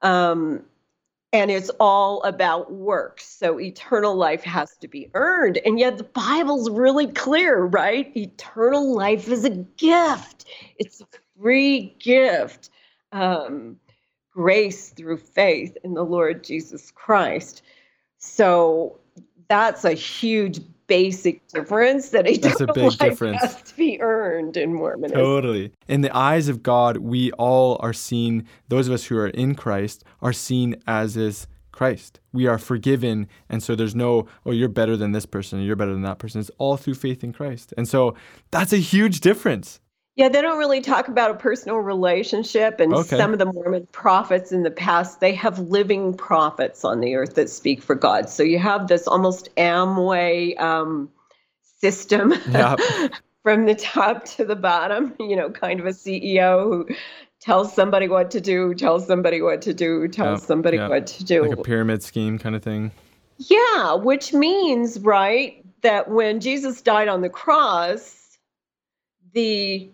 Um, 0.00 0.64
and 1.32 1.50
it's 1.50 1.70
all 1.80 2.22
about 2.22 2.72
works. 2.72 3.26
So 3.26 3.58
eternal 3.58 4.14
life 4.14 4.42
has 4.44 4.76
to 4.78 4.88
be 4.88 5.10
earned. 5.14 5.58
And 5.64 5.78
yet 5.78 5.98
the 5.98 6.04
Bible's 6.04 6.68
really 6.70 7.06
clear, 7.06 7.64
right? 7.64 8.14
Eternal 8.16 8.94
life 8.94 9.28
is 9.28 9.44
a 9.44 9.50
gift, 9.50 10.46
it's 10.78 11.00
a 11.00 11.06
free 11.38 11.96
gift. 11.98 12.70
Um, 13.12 13.76
grace 14.32 14.88
through 14.90 15.18
faith 15.18 15.76
in 15.84 15.94
the 15.94 16.04
Lord 16.04 16.42
Jesus 16.42 16.90
Christ. 16.90 17.62
So 18.18 18.98
that's 19.48 19.84
a 19.84 19.92
huge 19.92 20.60
basic 20.86 21.46
difference 21.48 22.10
that 22.10 22.26
a 22.28 22.36
That's 22.36 22.60
a 22.60 22.66
big 22.66 22.96
difference. 22.98 23.40
has 23.40 23.62
to 23.62 23.76
be 23.76 24.00
earned 24.00 24.56
in 24.56 24.74
Mormonism. 24.74 25.18
Totally. 25.18 25.72
In 25.88 26.00
the 26.00 26.14
eyes 26.16 26.48
of 26.48 26.62
God, 26.62 26.98
we 26.98 27.32
all 27.32 27.76
are 27.80 27.92
seen, 27.92 28.46
those 28.68 28.88
of 28.88 28.94
us 28.94 29.04
who 29.04 29.16
are 29.16 29.28
in 29.28 29.54
Christ 29.54 30.04
are 30.20 30.32
seen 30.32 30.76
as 30.86 31.16
is 31.16 31.46
Christ. 31.72 32.20
We 32.32 32.46
are 32.46 32.58
forgiven. 32.58 33.28
And 33.48 33.62
so 33.62 33.74
there's 33.74 33.94
no, 33.94 34.26
oh, 34.44 34.50
you're 34.50 34.68
better 34.68 34.96
than 34.96 35.12
this 35.12 35.26
person, 35.26 35.60
you're 35.62 35.76
better 35.76 35.92
than 35.92 36.02
that 36.02 36.18
person. 36.18 36.40
It's 36.40 36.50
all 36.58 36.76
through 36.76 36.94
faith 36.94 37.24
in 37.24 37.32
Christ. 37.32 37.72
And 37.76 37.88
so 37.88 38.14
that's 38.50 38.72
a 38.72 38.78
huge 38.78 39.20
difference. 39.20 39.80
Yeah, 40.14 40.28
they 40.28 40.42
don't 40.42 40.58
really 40.58 40.82
talk 40.82 41.08
about 41.08 41.30
a 41.30 41.34
personal 41.34 41.78
relationship. 41.78 42.80
And 42.80 42.92
okay. 42.92 43.16
some 43.16 43.32
of 43.32 43.38
the 43.38 43.46
Mormon 43.46 43.86
prophets 43.92 44.52
in 44.52 44.62
the 44.62 44.70
past, 44.70 45.20
they 45.20 45.34
have 45.34 45.58
living 45.58 46.14
prophets 46.14 46.84
on 46.84 47.00
the 47.00 47.14
earth 47.14 47.34
that 47.36 47.48
speak 47.48 47.82
for 47.82 47.94
God. 47.94 48.28
So 48.28 48.42
you 48.42 48.58
have 48.58 48.88
this 48.88 49.08
almost 49.08 49.48
Amway 49.56 50.60
um, 50.60 51.08
system 51.62 52.34
yep. 52.50 52.78
from 53.42 53.64
the 53.64 53.74
top 53.74 54.26
to 54.26 54.44
the 54.44 54.56
bottom, 54.56 55.14
you 55.20 55.34
know, 55.34 55.50
kind 55.50 55.80
of 55.80 55.86
a 55.86 55.90
CEO 55.90 56.62
who 56.64 56.94
tells 57.40 57.74
somebody 57.74 58.06
what 58.06 58.30
to 58.32 58.40
do, 58.40 58.74
tells 58.74 59.06
somebody 59.06 59.40
what 59.40 59.62
to 59.62 59.72
do, 59.72 60.06
tells 60.08 60.40
yep. 60.40 60.46
somebody 60.46 60.76
yep. 60.76 60.90
what 60.90 61.06
to 61.06 61.24
do. 61.24 61.42
Like 61.48 61.58
a 61.58 61.62
pyramid 61.62 62.02
scheme 62.02 62.38
kind 62.38 62.54
of 62.54 62.62
thing. 62.62 62.92
Yeah, 63.38 63.94
which 63.94 64.34
means, 64.34 65.00
right, 65.00 65.64
that 65.80 66.10
when 66.10 66.38
Jesus 66.38 66.82
died 66.82 67.08
on 67.08 67.22
the 67.22 67.30
cross, 67.30 68.38
the 69.32 69.90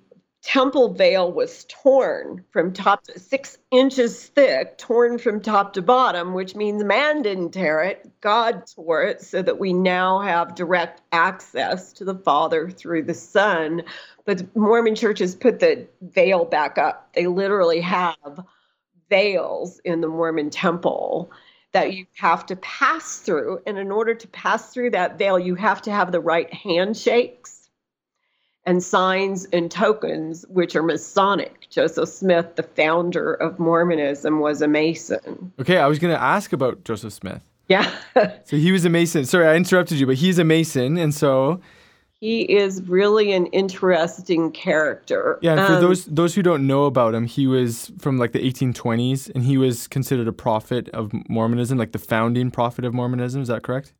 temple 0.49 0.95
veil 0.95 1.31
was 1.31 1.67
torn 1.69 2.43
from 2.53 2.73
top 2.73 3.05
to 3.05 3.19
six 3.21 3.59
inches 3.71 4.29
thick, 4.29 4.79
torn 4.79 5.19
from 5.19 5.43
top 5.43 5.75
to 5.75 5.83
bottom, 5.83 6.33
which 6.33 6.55
means 6.55 6.83
man 6.83 7.21
didn't 7.21 7.51
tear 7.51 7.83
it, 7.83 8.11
God 8.23 8.63
tore 8.75 9.03
it, 9.03 9.21
so 9.21 9.43
that 9.43 9.59
we 9.59 9.75
now 9.75 10.21
have 10.21 10.55
direct 10.55 11.03
access 11.13 11.93
to 11.93 12.03
the 12.07 12.15
Father 12.15 12.71
through 12.71 13.03
the 13.03 13.13
Son. 13.13 13.83
But 14.25 14.57
Mormon 14.57 14.95
churches 14.95 15.35
put 15.35 15.61
the 15.61 15.87
veil 16.01 16.47
back 16.47 16.79
up. 16.79 17.13
They 17.13 17.27
literally 17.27 17.83
have 17.83 18.17
veils 19.11 19.81
in 19.85 20.01
the 20.01 20.09
Mormon 20.09 20.49
temple 20.49 21.31
that 21.73 21.93
you 21.93 22.07
have 22.15 22.47
to 22.47 22.57
pass 22.57 23.19
through. 23.19 23.61
And 23.67 23.77
in 23.77 23.91
order 23.91 24.15
to 24.15 24.29
pass 24.29 24.73
through 24.73 24.93
that 24.93 25.19
veil, 25.19 25.39
you 25.39 25.57
have 25.57 25.83
to 25.83 25.91
have 25.91 26.11
the 26.11 26.21
right 26.21 26.51
handshakes 26.55 27.58
and 28.67 28.83
signs 28.83 29.47
and 29.47 29.71
tokens, 29.71 30.45
which 30.49 30.77
are 30.77 30.83
Masonic. 30.83 31.67
Joseph 31.71 32.09
Smith, 32.09 32.57
the 32.57 32.63
founder 32.63 33.35
of 33.35 33.59
Mormonism, 33.59 34.41
was 34.41 34.63
a 34.63 34.69
Mason. 34.69 35.53
Okay, 35.61 35.79
I 35.79 35.87
was 35.87 35.99
going 35.99 36.15
to 36.15 36.21
ask 36.21 36.53
about 36.53 36.85
Joseph 36.85 37.13
Smith. 37.13 37.43
Yeah. 37.69 37.91
so 38.45 38.57
he 38.57 38.73
was 38.73 38.85
a 38.85 38.91
Mason. 38.91 39.25
Sorry, 39.25 39.47
I 39.47 39.55
interrupted 39.55 39.99
you, 39.99 40.07
but 40.07 40.17
he's 40.17 40.39
a 40.39 40.45
Mason, 40.45 40.99
and 40.99 41.15
so 41.15 41.61
he 42.21 42.43
is 42.43 42.83
really 42.83 43.33
an 43.33 43.47
interesting 43.47 44.51
character. 44.51 45.39
Yeah, 45.41 45.67
for 45.67 45.75
um, 45.75 45.81
those 45.81 46.05
those 46.07 46.35
who 46.35 46.43
don't 46.43 46.67
know 46.67 46.85
about 46.85 47.15
him, 47.15 47.27
he 47.27 47.47
was 47.47 47.93
from 47.99 48.19
like 48.19 48.33
the 48.33 48.41
1820s, 48.41 49.31
and 49.35 49.45
he 49.45 49.57
was 49.57 49.87
considered 49.87 50.27
a 50.27 50.33
prophet 50.33 50.89
of 50.91 51.13
Mormonism, 51.29 51.79
like 51.79 51.93
the 51.93 51.99
founding 51.99 52.51
prophet 52.51 52.85
of 52.85 52.93
Mormonism. 52.93 53.43
Is 53.43 53.49
that 53.49 53.63
correct? 53.63 53.93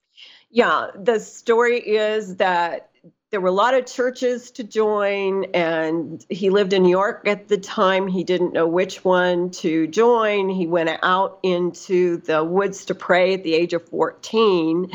Yeah, 0.51 0.89
the 0.97 1.21
story 1.21 1.79
is 1.79 2.37
that 2.37 2.91
there 3.31 3.41
were 3.41 3.49
a 3.49 3.53
lot 3.53 3.75
of 3.75 3.85
churches 3.87 4.51
to 4.53 4.65
join, 4.65 5.45
and 5.53 6.25
he 6.31 6.49
lived 6.49 6.73
in 6.73 6.83
New 6.83 6.91
York 6.91 7.27
at 7.27 7.49
the 7.49 7.59
time. 7.59 8.09
He 8.09 8.25
didn't 8.25 8.55
know 8.55 8.67
which 8.67 9.05
one 9.05 9.51
to 9.51 9.87
join. 9.87 10.49
He 10.49 10.67
went 10.67 10.91
out 11.03 11.39
into 11.43 12.19
the 12.19 12.43
woods 12.43 12.87
to 12.87 12.95
pray 12.95 13.35
at 13.35 13.43
the 13.43 13.55
age 13.55 13.75
of 13.75 13.87
14. 13.89 14.91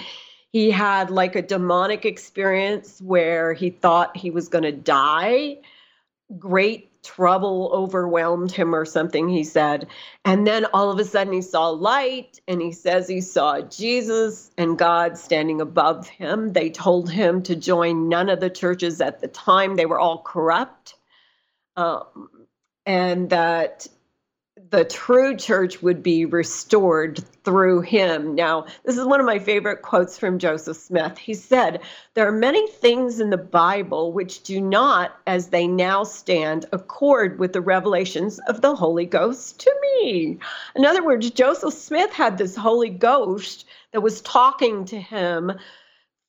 He 0.51 0.71
had 0.71 1.11
like 1.11 1.35
a 1.35 1.41
demonic 1.41 2.05
experience 2.05 2.99
where 3.01 3.53
he 3.53 3.69
thought 3.69 4.17
he 4.17 4.31
was 4.31 4.47
going 4.47 4.63
to 4.63 4.71
die. 4.71 5.57
Great 6.39 6.89
trouble 7.03 7.69
overwhelmed 7.73 8.51
him 8.51 8.73
or 8.73 8.85
something, 8.85 9.29
he 9.29 9.43
said. 9.43 9.87
And 10.25 10.47
then 10.47 10.65
all 10.73 10.89
of 10.89 10.99
a 10.99 11.05
sudden 11.05 11.33
he 11.33 11.41
saw 11.41 11.69
light 11.69 12.39
and 12.47 12.61
he 12.61 12.71
says 12.71 13.07
he 13.07 13.21
saw 13.21 13.61
Jesus 13.61 14.51
and 14.57 14.77
God 14.77 15.17
standing 15.17 15.61
above 15.61 16.07
him. 16.07 16.53
They 16.53 16.69
told 16.69 17.09
him 17.09 17.43
to 17.43 17.55
join 17.55 18.09
none 18.09 18.29
of 18.29 18.39
the 18.39 18.49
churches 18.49 19.01
at 19.01 19.19
the 19.19 19.27
time, 19.27 19.75
they 19.75 19.85
were 19.85 19.99
all 19.99 20.21
corrupt. 20.21 20.95
Um, 21.75 22.29
and 22.85 23.29
that 23.29 23.87
the 24.73 24.83
true 24.83 25.37
church 25.37 25.83
would 25.83 26.01
be 26.01 26.25
restored 26.25 27.23
through 27.43 27.81
him. 27.81 28.33
Now, 28.33 28.65
this 28.83 28.97
is 28.97 29.05
one 29.05 29.19
of 29.19 29.25
my 29.27 29.37
favorite 29.37 29.83
quotes 29.83 30.17
from 30.17 30.39
Joseph 30.39 30.77
Smith. 30.77 31.15
He 31.19 31.35
said, 31.35 31.79
There 32.15 32.27
are 32.27 32.31
many 32.31 32.67
things 32.67 33.19
in 33.19 33.29
the 33.29 33.37
Bible 33.37 34.11
which 34.11 34.41
do 34.41 34.59
not, 34.59 35.19
as 35.27 35.49
they 35.49 35.67
now 35.67 36.03
stand, 36.03 36.65
accord 36.71 37.37
with 37.37 37.53
the 37.53 37.61
revelations 37.61 38.39
of 38.47 38.61
the 38.61 38.75
Holy 38.75 39.05
Ghost 39.05 39.59
to 39.59 39.75
me. 39.83 40.39
In 40.75 40.85
other 40.85 41.05
words, 41.05 41.29
Joseph 41.29 41.75
Smith 41.75 42.11
had 42.11 42.39
this 42.39 42.55
Holy 42.55 42.89
Ghost 42.89 43.65
that 43.91 44.01
was 44.01 44.21
talking 44.21 44.85
to 44.85 44.99
him 44.99 45.51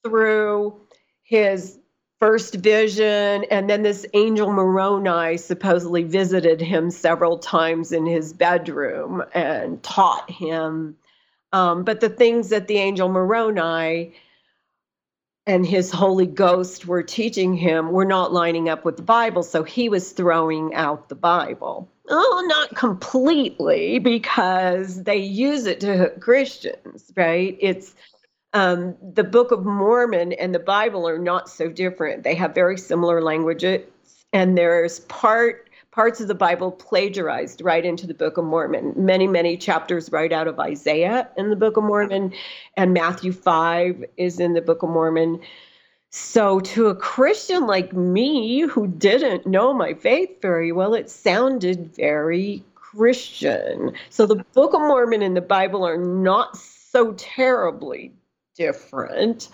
through 0.05 0.79
his 1.23 1.79
first 2.21 2.55
vision. 2.55 3.45
And 3.51 3.69
then 3.69 3.83
this 3.83 4.07
angel 4.15 4.51
Moroni 4.53 5.37
supposedly 5.37 6.05
visited 6.05 6.61
him 6.61 6.91
several 6.91 7.39
times 7.39 7.93
in 7.93 8.07
his 8.07 8.33
bedroom 8.33 9.23
and 9.35 9.83
taught 9.83 10.31
him. 10.31 10.97
Um, 11.53 11.85
but 11.85 12.01
the 12.01 12.09
things 12.09 12.49
that 12.49 12.67
the 12.67 12.79
angel 12.79 13.09
Moroni 13.09 14.15
and 15.47 15.67
his 15.67 15.91
Holy 15.91 16.27
Ghost 16.27 16.87
were 16.87 17.03
teaching 17.03 17.55
him 17.55 17.93
were 17.93 18.07
not 18.07 18.33
lining 18.33 18.69
up 18.69 18.85
with 18.85 18.97
the 18.97 19.03
Bible. 19.03 19.43
So 19.43 19.63
he 19.63 19.89
was 19.89 20.13
throwing 20.13 20.75
out 20.75 21.09
the 21.09 21.15
Bible. 21.15 21.91
Oh, 22.09 22.45
not 22.49 22.75
completely, 22.75 23.99
because 23.99 25.05
they 25.05 25.17
use 25.17 25.67
it 25.67 25.81
to 25.81 25.97
hook 25.97 26.21
Christians, 26.21 27.13
right? 27.17 27.57
It's 27.61 27.95
um, 28.55 28.95
the 29.03 29.25
Book 29.25 29.51
of 29.51 29.65
Mormon 29.65 30.33
and 30.35 30.55
the 30.55 30.61
Bible 30.61 31.07
are 31.09 31.19
not 31.19 31.51
so 31.51 31.69
different. 31.69 32.23
They 32.23 32.37
have 32.37 32.55
very 32.55 32.79
similar 32.79 33.21
languages, 33.21 33.83
and 34.33 34.57
there's 34.57 35.01
part 35.01 35.69
parts 35.91 36.21
of 36.21 36.27
the 36.27 36.35
Bible 36.35 36.73
plagiarized 36.73 37.61
right 37.63 37.85
into 37.85 38.05
the 38.05 38.15
Book 38.15 38.37
of 38.37 38.45
Mormon. 38.45 38.93
Many, 38.97 39.29
many 39.29 39.57
chapters 39.57 40.11
right 40.11 40.33
out 40.33 40.49
of 40.49 40.59
Isaiah 40.59 41.29
in 41.37 41.51
the 41.51 41.57
Book 41.57 41.77
of 41.77 41.85
Mormon, 41.85 42.33
and 42.77 42.93
Matthew 42.93 43.31
5 43.31 44.05
is 44.17 44.41
in 44.41 44.55
the 44.55 44.61
Book 44.61 44.83
of 44.83 44.89
Mormon. 44.89 45.41
So, 46.11 46.61
to 46.61 46.89
a 46.89 46.95
Christian 46.95 47.67
like 47.67 47.93
me 47.93 48.63
who 48.63 48.87
didn't 48.87 49.47
know 49.47 49.73
my 49.73 49.95
faith 49.95 50.31
very 50.41 50.73
well, 50.73 50.95
it 50.95 51.11
sounded 51.11 51.95
very 51.95 52.65
Christian. 52.75 53.93
So, 54.11 54.27
the 54.27 54.45
Book 54.55 54.75
of 54.75 54.81
Mormon 54.81 55.23
and 55.23 55.37
the 55.37 55.41
Bible 55.41 55.85
are 55.87 55.99
not 55.99 56.57
so 56.57 57.15
terribly 57.15 58.13
different. 58.55 59.49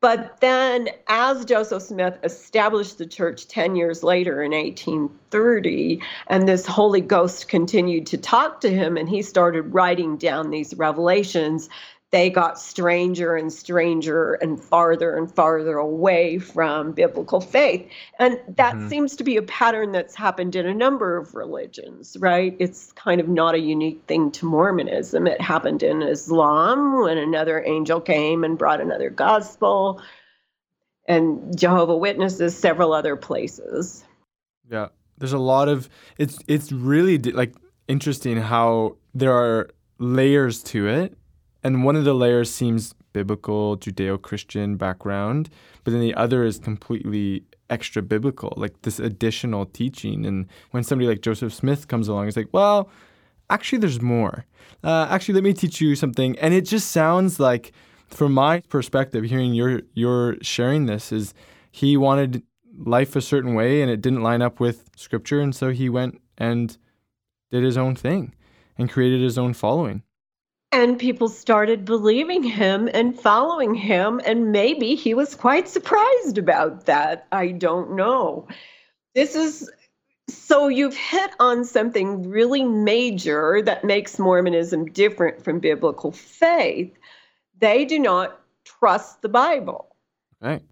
But 0.00 0.40
then, 0.40 0.88
as 1.06 1.44
Joseph 1.44 1.84
Smith 1.84 2.18
established 2.24 2.98
the 2.98 3.06
church 3.06 3.46
10 3.46 3.76
years 3.76 4.02
later 4.02 4.42
in 4.42 4.50
1830, 4.50 6.02
and 6.26 6.48
this 6.48 6.66
Holy 6.66 7.00
Ghost 7.00 7.46
continued 7.48 8.06
to 8.06 8.18
talk 8.18 8.60
to 8.62 8.70
him, 8.70 8.96
and 8.96 9.08
he 9.08 9.22
started 9.22 9.72
writing 9.72 10.16
down 10.16 10.50
these 10.50 10.74
revelations, 10.74 11.68
they 12.12 12.28
got 12.28 12.60
stranger 12.60 13.34
and 13.34 13.50
stranger 13.50 14.34
and 14.34 14.62
farther 14.62 15.16
and 15.16 15.34
farther 15.34 15.78
away 15.78 16.38
from 16.38 16.92
biblical 16.92 17.40
faith. 17.40 17.88
And 18.18 18.38
that 18.48 18.74
mm-hmm. 18.74 18.88
seems 18.88 19.16
to 19.16 19.24
be 19.24 19.38
a 19.38 19.42
pattern 19.42 19.92
that's 19.92 20.14
happened 20.14 20.54
in 20.54 20.66
a 20.66 20.74
number 20.74 21.16
of 21.16 21.34
religions, 21.34 22.18
right? 22.20 22.54
It's 22.58 22.92
kind 22.92 23.18
of 23.18 23.28
not 23.28 23.54
a 23.54 23.58
unique 23.58 24.02
thing 24.06 24.30
to 24.32 24.44
Mormonism. 24.44 25.26
It 25.26 25.40
happened 25.40 25.82
in 25.82 26.02
Islam 26.02 27.00
when 27.00 27.16
another 27.16 27.64
angel 27.64 27.98
came 27.98 28.44
and 28.44 28.58
brought 28.58 28.82
another 28.82 29.08
gospel, 29.08 30.00
and 31.06 31.58
Jehovah 31.58 31.96
Witnesses, 31.96 32.56
several 32.56 32.92
other 32.92 33.16
places. 33.16 34.04
Yeah. 34.70 34.88
There's 35.16 35.32
a 35.32 35.38
lot 35.38 35.68
of 35.68 35.88
it's 36.18 36.38
it's 36.46 36.72
really 36.72 37.16
like 37.18 37.54
interesting 37.88 38.36
how 38.36 38.96
there 39.14 39.32
are 39.32 39.70
layers 39.98 40.62
to 40.64 40.88
it 40.88 41.16
and 41.62 41.84
one 41.84 41.96
of 41.96 42.04
the 42.04 42.14
layers 42.14 42.50
seems 42.50 42.94
biblical, 43.12 43.76
Judeo 43.76 44.20
Christian 44.20 44.76
background, 44.76 45.50
but 45.84 45.92
then 45.92 46.00
the 46.00 46.14
other 46.14 46.44
is 46.44 46.58
completely 46.58 47.44
extra 47.70 48.02
biblical, 48.02 48.52
like 48.56 48.82
this 48.82 48.98
additional 48.98 49.66
teaching. 49.66 50.26
And 50.26 50.46
when 50.70 50.82
somebody 50.82 51.08
like 51.08 51.22
Joseph 51.22 51.54
Smith 51.54 51.88
comes 51.88 52.08
along, 52.08 52.28
it's 52.28 52.36
like, 52.36 52.52
well, 52.52 52.90
actually, 53.50 53.78
there's 53.78 54.00
more. 54.00 54.46
Uh, 54.82 55.06
actually, 55.10 55.34
let 55.34 55.44
me 55.44 55.52
teach 55.52 55.80
you 55.80 55.94
something. 55.94 56.38
And 56.38 56.52
it 56.54 56.62
just 56.62 56.90
sounds 56.90 57.38
like, 57.38 57.72
from 58.08 58.32
my 58.32 58.60
perspective, 58.68 59.24
hearing 59.24 59.54
your 59.54 59.82
your 59.94 60.36
sharing 60.42 60.86
this, 60.86 61.12
is 61.12 61.32
he 61.70 61.96
wanted 61.96 62.42
life 62.76 63.16
a 63.16 63.20
certain 63.20 63.54
way 63.54 63.82
and 63.82 63.90
it 63.90 64.00
didn't 64.00 64.22
line 64.22 64.42
up 64.42 64.60
with 64.60 64.90
scripture, 64.96 65.40
and 65.40 65.54
so 65.54 65.70
he 65.70 65.88
went 65.88 66.20
and 66.36 66.76
did 67.50 67.62
his 67.62 67.78
own 67.78 67.94
thing 67.94 68.34
and 68.76 68.90
created 68.90 69.20
his 69.20 69.38
own 69.38 69.54
following. 69.54 70.02
And 70.72 70.98
people 70.98 71.28
started 71.28 71.84
believing 71.84 72.42
him 72.42 72.88
and 72.92 73.18
following 73.18 73.74
him. 73.74 74.20
And 74.24 74.52
maybe 74.52 74.94
he 74.94 75.12
was 75.12 75.34
quite 75.34 75.68
surprised 75.68 76.38
about 76.38 76.86
that. 76.86 77.26
I 77.30 77.48
don't 77.48 77.94
know. 77.94 78.48
This 79.14 79.34
is 79.34 79.70
so 80.28 80.68
you've 80.68 80.96
hit 80.96 81.32
on 81.40 81.64
something 81.64 82.28
really 82.28 82.64
major 82.64 83.60
that 83.62 83.84
makes 83.84 84.18
Mormonism 84.18 84.86
different 84.86 85.44
from 85.44 85.60
biblical 85.60 86.12
faith. 86.12 86.96
They 87.58 87.84
do 87.84 87.98
not 87.98 88.40
trust 88.64 89.20
the 89.20 89.28
Bible. 89.28 89.94
Right. 90.40 90.62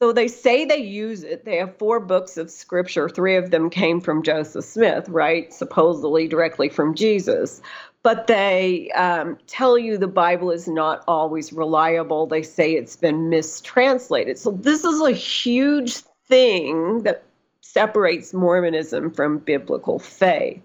So 0.00 0.12
they 0.12 0.28
say 0.28 0.64
they 0.64 0.76
use 0.76 1.24
it. 1.24 1.44
They 1.44 1.56
have 1.56 1.76
four 1.76 1.98
books 1.98 2.36
of 2.36 2.50
scripture. 2.50 3.08
Three 3.08 3.36
of 3.36 3.50
them 3.50 3.68
came 3.68 4.00
from 4.00 4.22
Joseph 4.22 4.64
Smith, 4.64 5.08
right? 5.08 5.52
Supposedly 5.52 6.28
directly 6.28 6.68
from 6.68 6.94
Jesus 6.94 7.60
but 8.02 8.26
they 8.26 8.90
um, 8.92 9.38
tell 9.46 9.76
you 9.76 9.98
the 9.98 10.06
Bible 10.06 10.50
is 10.50 10.68
not 10.68 11.02
always 11.08 11.52
reliable. 11.52 12.26
They 12.26 12.42
say 12.42 12.72
it's 12.72 12.96
been 12.96 13.28
mistranslated. 13.28 14.38
So, 14.38 14.52
this 14.52 14.84
is 14.84 15.00
a 15.00 15.12
huge 15.12 15.96
thing 16.28 17.02
that 17.02 17.24
separates 17.60 18.32
Mormonism 18.32 19.10
from 19.10 19.38
biblical 19.38 19.98
faith. 19.98 20.62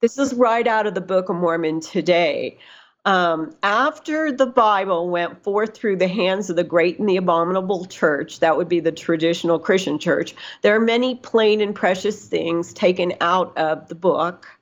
This 0.00 0.18
is 0.18 0.34
right 0.34 0.66
out 0.66 0.86
of 0.86 0.94
the 0.94 1.00
Book 1.00 1.28
of 1.28 1.36
Mormon 1.36 1.80
today. 1.80 2.58
Um, 3.06 3.54
after 3.62 4.32
the 4.32 4.46
Bible 4.46 5.08
went 5.08 5.42
forth 5.44 5.74
through 5.74 5.96
the 5.96 6.08
hands 6.08 6.50
of 6.50 6.56
the 6.56 6.64
great 6.64 6.98
and 6.98 7.08
the 7.08 7.16
abominable 7.16 7.84
church, 7.86 8.40
that 8.40 8.56
would 8.56 8.68
be 8.68 8.80
the 8.80 8.90
traditional 8.90 9.60
Christian 9.60 9.98
church, 9.98 10.34
there 10.62 10.74
are 10.74 10.80
many 10.80 11.14
plain 11.14 11.60
and 11.60 11.74
precious 11.74 12.26
things 12.26 12.72
taken 12.72 13.14
out 13.20 13.56
of 13.56 13.88
the 13.88 13.94
book 13.94 14.55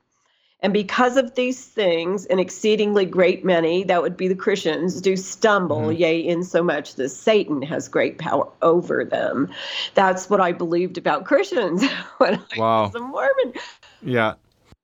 and 0.64 0.72
because 0.72 1.18
of 1.18 1.34
these 1.34 1.62
things, 1.62 2.24
an 2.24 2.38
exceedingly 2.38 3.04
great 3.04 3.44
many, 3.44 3.84
that 3.84 4.00
would 4.00 4.16
be 4.16 4.28
the 4.28 4.34
Christians, 4.34 4.98
do 5.02 5.14
stumble, 5.14 5.82
mm-hmm. 5.82 6.00
yea, 6.00 6.18
in 6.18 6.42
so 6.42 6.62
much 6.62 6.94
that 6.94 7.10
Satan 7.10 7.60
has 7.60 7.86
great 7.86 8.16
power 8.16 8.48
over 8.62 9.04
them. 9.04 9.50
That's 9.92 10.30
what 10.30 10.40
I 10.40 10.52
believed 10.52 10.96
about 10.96 11.26
Christians 11.26 11.84
when 12.16 12.36
I 12.36 12.58
wow. 12.58 12.84
was 12.84 12.94
a 12.94 13.00
Mormon. 13.00 13.52
Yeah. 14.00 14.36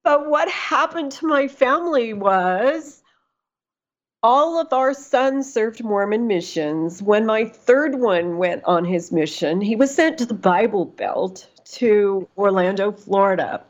But 0.02 0.28
what 0.28 0.50
happened 0.50 1.12
to 1.12 1.26
my 1.26 1.48
family 1.48 2.12
was 2.12 3.02
all 4.22 4.60
of 4.60 4.74
our 4.74 4.92
sons 4.92 5.50
served 5.50 5.82
Mormon 5.82 6.26
missions. 6.26 7.02
When 7.02 7.24
my 7.24 7.46
third 7.46 7.94
one 7.94 8.36
went 8.36 8.64
on 8.64 8.84
his 8.84 9.12
mission, 9.12 9.62
he 9.62 9.76
was 9.76 9.94
sent 9.94 10.18
to 10.18 10.26
the 10.26 10.34
Bible 10.34 10.84
Belt 10.84 11.48
to 11.76 12.28
Orlando, 12.36 12.92
Florida 12.92 13.64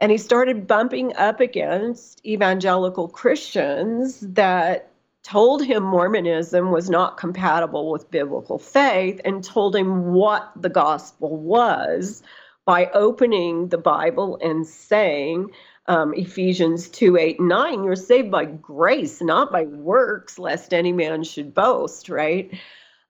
and 0.00 0.10
he 0.10 0.18
started 0.18 0.66
bumping 0.66 1.14
up 1.16 1.40
against 1.40 2.24
evangelical 2.26 3.08
Christians 3.08 4.20
that 4.20 4.90
told 5.22 5.64
him 5.64 5.82
Mormonism 5.82 6.70
was 6.70 6.90
not 6.90 7.16
compatible 7.16 7.90
with 7.90 8.10
biblical 8.10 8.58
faith 8.58 9.20
and 9.24 9.42
told 9.42 9.74
him 9.74 10.12
what 10.12 10.52
the 10.56 10.68
gospel 10.68 11.36
was 11.36 12.22
by 12.66 12.86
opening 12.92 13.68
the 13.68 13.78
Bible 13.78 14.38
and 14.42 14.66
saying, 14.66 15.50
um, 15.86 16.14
Ephesians 16.14 16.88
2 16.88 17.16
8 17.16 17.40
9, 17.40 17.84
you're 17.84 17.96
saved 17.96 18.30
by 18.30 18.44
grace, 18.44 19.20
not 19.20 19.52
by 19.52 19.64
works, 19.64 20.38
lest 20.38 20.72
any 20.72 20.92
man 20.92 21.24
should 21.24 21.54
boast, 21.54 22.08
right? 22.08 22.50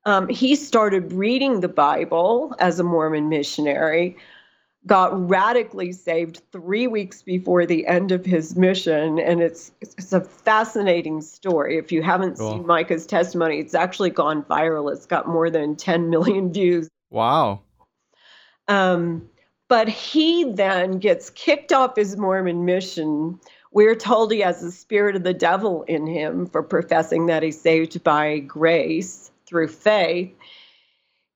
Um, 0.06 0.28
he 0.28 0.54
started 0.54 1.12
reading 1.12 1.60
the 1.60 1.68
Bible 1.68 2.54
as 2.58 2.78
a 2.78 2.84
Mormon 2.84 3.28
missionary 3.28 4.16
got 4.86 5.28
radically 5.28 5.92
saved 5.92 6.42
three 6.52 6.86
weeks 6.86 7.22
before 7.22 7.64
the 7.64 7.86
end 7.86 8.12
of 8.12 8.24
his 8.24 8.56
mission. 8.56 9.18
And 9.18 9.40
it's 9.40 9.72
it's 9.80 10.12
a 10.12 10.20
fascinating 10.20 11.22
story. 11.22 11.78
If 11.78 11.90
you 11.90 12.02
haven't 12.02 12.38
cool. 12.38 12.52
seen 12.52 12.66
Micah's 12.66 13.06
testimony, 13.06 13.58
it's 13.58 13.74
actually 13.74 14.10
gone 14.10 14.42
viral. 14.44 14.92
It's 14.92 15.06
got 15.06 15.28
more 15.28 15.50
than 15.50 15.76
10 15.76 16.10
million 16.10 16.52
views. 16.52 16.88
Wow. 17.10 17.60
Um, 18.68 19.28
but 19.68 19.88
he 19.88 20.44
then 20.52 20.98
gets 20.98 21.30
kicked 21.30 21.72
off 21.72 21.96
his 21.96 22.16
Mormon 22.16 22.64
mission. 22.64 23.38
We're 23.72 23.96
told 23.96 24.30
he 24.30 24.40
has 24.40 24.60
the 24.60 24.70
spirit 24.70 25.16
of 25.16 25.24
the 25.24 25.34
devil 25.34 25.82
in 25.84 26.06
him 26.06 26.46
for 26.46 26.62
professing 26.62 27.26
that 27.26 27.42
he's 27.42 27.60
saved 27.60 28.04
by 28.04 28.38
grace 28.40 29.30
through 29.46 29.68
faith 29.68 30.32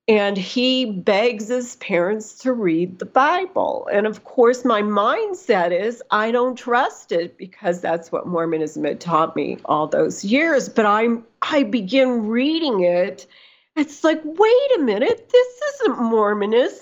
and 0.09 0.37
he 0.37 0.85
begs 0.85 1.49
his 1.49 1.75
parents 1.75 2.33
to 2.39 2.51
read 2.51 2.97
the 2.97 3.05
Bible. 3.05 3.87
And 3.93 4.07
of 4.07 4.23
course, 4.23 4.65
my 4.65 4.81
mindset 4.81 5.71
is 5.71 6.01
I 6.09 6.31
don't 6.31 6.55
trust 6.55 7.11
it 7.11 7.37
because 7.37 7.79
that's 7.79 8.11
what 8.11 8.25
Mormonism 8.25 8.85
had 8.85 8.99
taught 8.99 9.35
me 9.35 9.59
all 9.65 9.85
those 9.85 10.25
years. 10.25 10.67
But 10.67 10.87
I'm 10.87 11.23
I 11.43 11.61
begin 11.61 12.27
reading 12.27 12.81
it. 12.81 13.27
It's 13.75 14.03
like, 14.03 14.19
wait 14.25 14.71
a 14.77 14.81
minute, 14.81 15.29
this 15.29 15.61
isn't 15.75 16.01
Mormonism. 16.01 16.81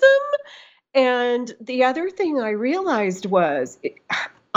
And 0.94 1.54
the 1.60 1.84
other 1.84 2.10
thing 2.10 2.40
I 2.40 2.52
realized 2.52 3.26
was 3.26 3.78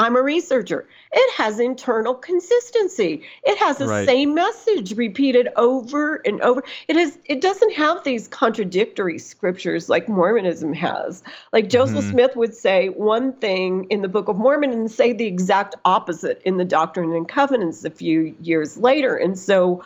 I'm 0.01 0.17
a 0.17 0.23
researcher. 0.23 0.89
It 1.13 1.35
has 1.35 1.61
internal 1.61 2.15
consistency. 2.15 3.23
It 3.43 3.59
has 3.59 3.77
the 3.77 3.87
right. 3.87 4.09
same 4.09 4.33
message 4.33 4.97
repeated 4.97 5.49
over 5.57 6.23
and 6.25 6.41
over. 6.41 6.63
It 6.89 6.97
is 6.97 7.19
it 7.27 7.43
doesn't 7.43 7.75
have 7.75 8.03
these 8.03 8.27
contradictory 8.27 9.19
scriptures 9.19 9.91
like 9.91 10.09
Mormonism 10.09 10.73
has. 10.73 11.23
Like 11.53 11.69
Joseph 11.69 11.99
mm-hmm. 11.99 12.13
Smith 12.13 12.35
would 12.35 12.55
say 12.55 12.89
one 12.89 13.35
thing 13.35 13.89
in 13.91 14.01
the 14.01 14.09
Book 14.09 14.29
of 14.29 14.37
Mormon 14.37 14.73
and 14.73 14.91
say 14.91 15.13
the 15.13 15.27
exact 15.27 15.75
opposite 15.85 16.41
in 16.47 16.57
the 16.57 16.65
Doctrine 16.65 17.13
and 17.13 17.29
Covenants 17.29 17.85
a 17.85 17.91
few 17.91 18.35
years 18.41 18.79
later. 18.79 19.17
And 19.17 19.39
so 19.39 19.85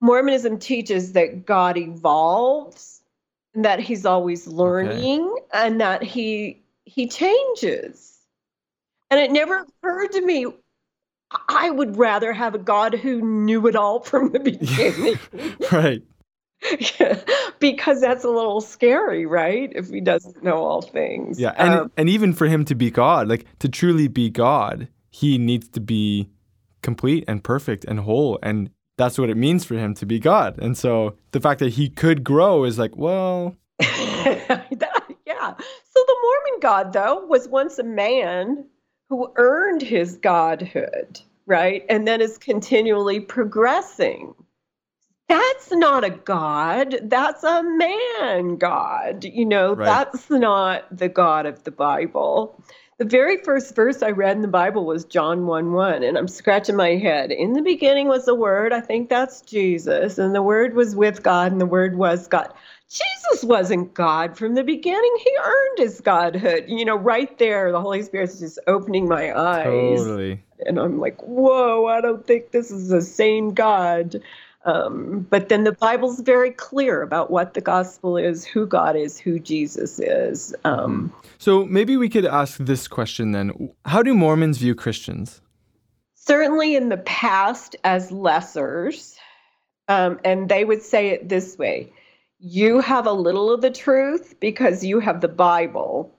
Mormonism 0.00 0.60
teaches 0.60 1.14
that 1.14 1.46
God 1.46 1.76
evolves, 1.76 3.02
and 3.54 3.64
that 3.64 3.80
he's 3.80 4.06
always 4.06 4.46
learning, 4.46 5.22
okay. 5.22 5.66
and 5.66 5.80
that 5.80 6.04
he 6.04 6.62
he 6.84 7.08
changes 7.08 8.11
and 9.12 9.20
it 9.20 9.30
never 9.30 9.66
occurred 9.84 10.12
to 10.12 10.26
me 10.26 10.46
I 11.48 11.70
would 11.70 11.96
rather 11.96 12.32
have 12.32 12.54
a 12.54 12.58
God 12.58 12.94
who 12.94 13.20
knew 13.20 13.66
it 13.66 13.76
all 13.76 14.00
from 14.00 14.32
the 14.32 14.40
beginning. 14.40 15.18
right. 15.72 16.02
because 17.58 18.00
that's 18.00 18.24
a 18.24 18.28
little 18.28 18.60
scary, 18.60 19.26
right? 19.26 19.72
If 19.74 19.88
he 19.88 20.00
doesn't 20.00 20.42
know 20.42 20.58
all 20.58 20.82
things. 20.82 21.40
Yeah, 21.40 21.54
and 21.56 21.74
um, 21.74 21.92
and 21.96 22.08
even 22.08 22.32
for 22.32 22.46
him 22.46 22.64
to 22.66 22.74
be 22.74 22.90
God, 22.90 23.28
like 23.28 23.46
to 23.58 23.68
truly 23.68 24.08
be 24.08 24.30
God, 24.30 24.88
he 25.10 25.38
needs 25.38 25.68
to 25.70 25.80
be 25.80 26.30
complete 26.82 27.24
and 27.26 27.42
perfect 27.42 27.84
and 27.84 28.00
whole 28.00 28.38
and 28.42 28.70
that's 28.98 29.18
what 29.18 29.30
it 29.30 29.36
means 29.36 29.64
for 29.64 29.74
him 29.74 29.94
to 29.94 30.06
be 30.06 30.18
God. 30.18 30.58
And 30.58 30.76
so 30.76 31.16
the 31.32 31.40
fact 31.40 31.60
that 31.60 31.70
he 31.70 31.88
could 31.88 32.22
grow 32.22 32.64
is 32.64 32.78
like, 32.78 32.96
well. 32.96 33.56
yeah. 33.80 35.54
So 35.56 36.04
the 36.06 36.16
Mormon 36.22 36.60
God, 36.60 36.92
though, 36.92 37.24
was 37.26 37.48
once 37.48 37.78
a 37.78 37.84
man 37.84 38.66
who 39.12 39.30
earned 39.36 39.82
his 39.82 40.16
godhood, 40.16 41.20
right? 41.44 41.84
And 41.90 42.08
then 42.08 42.22
is 42.22 42.38
continually 42.38 43.20
progressing. 43.20 44.34
That's 45.28 45.70
not 45.70 46.02
a 46.02 46.08
God. 46.08 46.96
That's 47.02 47.44
a 47.44 47.62
man 47.62 48.56
God. 48.56 49.24
You 49.24 49.44
know, 49.44 49.74
right. 49.74 49.84
that's 49.84 50.30
not 50.30 50.96
the 50.96 51.10
God 51.10 51.44
of 51.44 51.62
the 51.64 51.70
Bible. 51.70 52.58
The 52.96 53.04
very 53.04 53.36
first 53.36 53.76
verse 53.76 54.02
I 54.02 54.12
read 54.12 54.36
in 54.36 54.40
the 54.40 54.48
Bible 54.48 54.86
was 54.86 55.04
John 55.04 55.46
1 55.46 55.74
1, 55.74 56.02
and 56.02 56.16
I'm 56.16 56.26
scratching 56.26 56.76
my 56.76 56.92
head. 56.92 57.30
In 57.32 57.52
the 57.52 57.60
beginning 57.60 58.08
was 58.08 58.24
the 58.24 58.34
Word, 58.34 58.72
I 58.72 58.80
think 58.80 59.10
that's 59.10 59.42
Jesus, 59.42 60.16
and 60.16 60.34
the 60.34 60.40
Word 60.40 60.72
was 60.74 60.96
with 60.96 61.22
God, 61.22 61.52
and 61.52 61.60
the 61.60 61.66
Word 61.66 61.98
was 61.98 62.28
God. 62.28 62.50
Jesus 62.92 63.44
wasn't 63.44 63.94
God 63.94 64.36
from 64.36 64.54
the 64.54 64.64
beginning. 64.64 65.16
He 65.24 65.32
earned 65.42 65.78
his 65.78 66.02
godhood. 66.02 66.66
You 66.68 66.84
know, 66.84 66.96
right 66.96 67.38
there, 67.38 67.72
the 67.72 67.80
Holy 67.80 68.02
Spirit's 68.02 68.38
just 68.38 68.58
opening 68.66 69.08
my 69.08 69.32
eyes. 69.34 69.64
Totally. 69.64 70.42
And 70.66 70.78
I'm 70.78 71.00
like, 71.00 71.18
whoa, 71.22 71.86
I 71.86 72.02
don't 72.02 72.26
think 72.26 72.50
this 72.50 72.70
is 72.70 72.88
the 72.88 73.00
same 73.00 73.54
God. 73.54 74.20
Um, 74.66 75.26
but 75.30 75.48
then 75.48 75.64
the 75.64 75.72
Bible's 75.72 76.20
very 76.20 76.50
clear 76.50 77.00
about 77.00 77.30
what 77.30 77.54
the 77.54 77.62
gospel 77.62 78.18
is, 78.18 78.44
who 78.44 78.66
God 78.66 78.94
is, 78.94 79.18
who 79.18 79.38
Jesus 79.38 79.98
is. 79.98 80.54
Um, 80.64 81.12
so 81.38 81.64
maybe 81.64 81.96
we 81.96 82.10
could 82.10 82.26
ask 82.26 82.58
this 82.58 82.88
question 82.88 83.32
then 83.32 83.70
How 83.86 84.02
do 84.02 84.12
Mormons 84.12 84.58
view 84.58 84.74
Christians? 84.74 85.40
Certainly 86.14 86.76
in 86.76 86.90
the 86.90 86.98
past 86.98 87.74
as 87.84 88.10
lessers. 88.10 89.16
Um, 89.88 90.20
and 90.24 90.48
they 90.48 90.64
would 90.64 90.82
say 90.82 91.08
it 91.08 91.28
this 91.28 91.58
way 91.58 91.90
you 92.42 92.80
have 92.80 93.06
a 93.06 93.12
little 93.12 93.52
of 93.52 93.60
the 93.60 93.70
truth 93.70 94.34
because 94.40 94.84
you 94.84 94.98
have 94.98 95.20
the 95.20 95.28
Bible. 95.28 96.12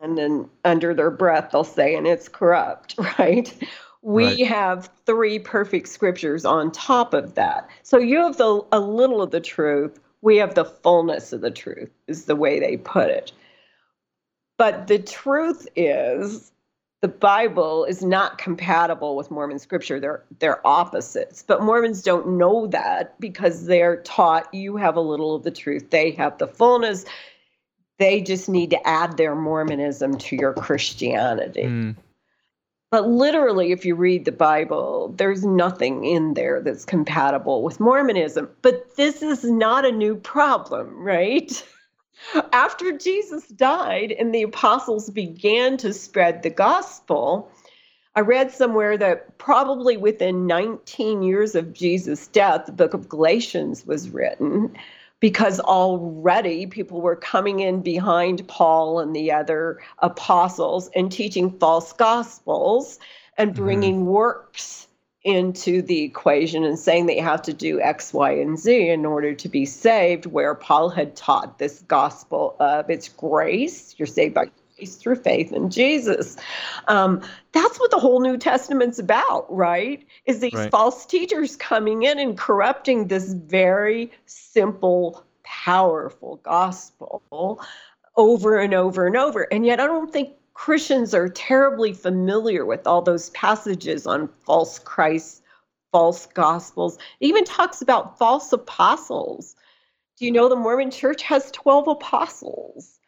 And 0.00 0.16
then 0.16 0.48
under 0.64 0.94
their 0.94 1.10
breath, 1.10 1.50
they'll 1.52 1.64
say, 1.64 1.94
and 1.94 2.06
it's 2.06 2.28
corrupt, 2.28 2.94
right? 3.18 3.54
we 4.02 4.24
right. 4.24 4.46
have 4.46 4.90
three 5.04 5.38
perfect 5.38 5.88
scriptures 5.88 6.46
on 6.46 6.72
top 6.72 7.12
of 7.12 7.34
that. 7.34 7.68
So 7.82 7.98
you 7.98 8.16
have 8.18 8.38
the, 8.38 8.64
a 8.72 8.80
little 8.80 9.20
of 9.20 9.30
the 9.30 9.40
truth. 9.40 10.00
We 10.22 10.38
have 10.38 10.54
the 10.54 10.64
fullness 10.64 11.34
of 11.34 11.42
the 11.42 11.50
truth, 11.50 11.90
is 12.06 12.24
the 12.24 12.36
way 12.36 12.58
they 12.58 12.78
put 12.78 13.10
it. 13.10 13.32
But 14.56 14.86
the 14.86 14.98
truth 14.98 15.68
is, 15.76 16.52
the 17.02 17.08
Bible 17.08 17.84
is 17.84 18.02
not 18.02 18.36
compatible 18.36 19.16
with 19.16 19.30
Mormon 19.30 19.58
scripture. 19.58 19.98
They're 19.98 20.22
they're 20.38 20.66
opposites. 20.66 21.42
But 21.42 21.62
Mormons 21.62 22.02
don't 22.02 22.36
know 22.36 22.66
that 22.68 23.18
because 23.18 23.66
they're 23.66 24.02
taught 24.02 24.52
you 24.52 24.76
have 24.76 24.96
a 24.96 25.00
little 25.00 25.34
of 25.34 25.42
the 25.42 25.50
truth. 25.50 25.90
They 25.90 26.10
have 26.12 26.36
the 26.38 26.46
fullness. 26.46 27.06
They 27.98 28.20
just 28.20 28.48
need 28.48 28.70
to 28.70 28.88
add 28.88 29.16
their 29.16 29.34
Mormonism 29.34 30.18
to 30.18 30.36
your 30.36 30.52
Christianity. 30.54 31.64
Mm. 31.64 31.96
But 32.90 33.08
literally, 33.08 33.72
if 33.72 33.84
you 33.84 33.94
read 33.94 34.24
the 34.24 34.32
Bible, 34.32 35.14
there's 35.16 35.44
nothing 35.44 36.04
in 36.04 36.34
there 36.34 36.60
that's 36.60 36.84
compatible 36.84 37.62
with 37.62 37.78
Mormonism. 37.78 38.48
But 38.62 38.96
this 38.96 39.22
is 39.22 39.44
not 39.44 39.86
a 39.86 39.92
new 39.92 40.16
problem, 40.16 40.98
right? 40.98 41.66
After 42.52 42.92
Jesus 42.92 43.46
died 43.48 44.12
and 44.12 44.34
the 44.34 44.42
apostles 44.42 45.10
began 45.10 45.76
to 45.78 45.92
spread 45.92 46.42
the 46.42 46.50
gospel, 46.50 47.50
I 48.14 48.20
read 48.20 48.50
somewhere 48.50 48.98
that 48.98 49.38
probably 49.38 49.96
within 49.96 50.46
19 50.46 51.22
years 51.22 51.54
of 51.54 51.72
Jesus' 51.72 52.26
death, 52.26 52.66
the 52.66 52.72
book 52.72 52.94
of 52.94 53.08
Galatians 53.08 53.86
was 53.86 54.10
written 54.10 54.76
because 55.20 55.60
already 55.60 56.66
people 56.66 57.00
were 57.00 57.16
coming 57.16 57.60
in 57.60 57.82
behind 57.82 58.46
Paul 58.48 58.98
and 58.98 59.14
the 59.14 59.30
other 59.30 59.78
apostles 59.98 60.90
and 60.94 61.12
teaching 61.12 61.50
false 61.58 61.92
gospels 61.92 62.98
and 63.36 63.52
mm-hmm. 63.52 63.62
bringing 63.62 63.96
mm-hmm. 63.96 64.06
works 64.06 64.88
into 65.22 65.82
the 65.82 66.02
equation 66.02 66.64
and 66.64 66.78
saying 66.78 67.06
that 67.06 67.16
you 67.16 67.22
have 67.22 67.42
to 67.42 67.52
do 67.52 67.80
X, 67.80 68.14
Y, 68.14 68.32
and 68.32 68.58
Z 68.58 68.88
in 68.88 69.04
order 69.04 69.34
to 69.34 69.48
be 69.48 69.66
saved, 69.66 70.26
where 70.26 70.54
Paul 70.54 70.88
had 70.88 71.14
taught 71.14 71.58
this 71.58 71.80
gospel 71.82 72.56
of 72.58 72.88
its 72.88 73.08
grace. 73.08 73.94
You're 73.98 74.06
saved 74.06 74.34
by 74.34 74.46
grace 74.76 74.96
through 74.96 75.16
faith 75.16 75.52
in 75.52 75.70
Jesus. 75.70 76.36
Um, 76.88 77.20
that's 77.52 77.78
what 77.78 77.90
the 77.90 77.98
whole 77.98 78.20
New 78.20 78.38
Testament's 78.38 78.98
about, 78.98 79.46
right? 79.54 80.06
Is 80.24 80.40
these 80.40 80.54
right. 80.54 80.70
false 80.70 81.04
teachers 81.04 81.54
coming 81.56 82.04
in 82.04 82.18
and 82.18 82.38
corrupting 82.38 83.08
this 83.08 83.34
very 83.34 84.10
simple, 84.24 85.22
powerful 85.42 86.36
gospel 86.36 87.60
over 88.16 88.58
and 88.58 88.74
over 88.74 89.06
and 89.06 89.16
over. 89.16 89.42
And 89.52 89.66
yet, 89.66 89.80
I 89.80 89.86
don't 89.86 90.12
think 90.12 90.30
Christians 90.60 91.14
are 91.14 91.30
terribly 91.30 91.94
familiar 91.94 92.66
with 92.66 92.86
all 92.86 93.00
those 93.00 93.30
passages 93.30 94.06
on 94.06 94.28
false 94.44 94.78
Christ, 94.78 95.42
false 95.90 96.26
gospels. 96.26 96.98
It 97.18 97.28
even 97.28 97.44
talks 97.44 97.80
about 97.80 98.18
false 98.18 98.52
apostles. 98.52 99.56
Do 100.18 100.26
you 100.26 100.30
know 100.30 100.50
the 100.50 100.56
Mormon 100.56 100.90
church 100.90 101.22
has 101.22 101.50
12 101.52 101.88
apostles 101.88 102.98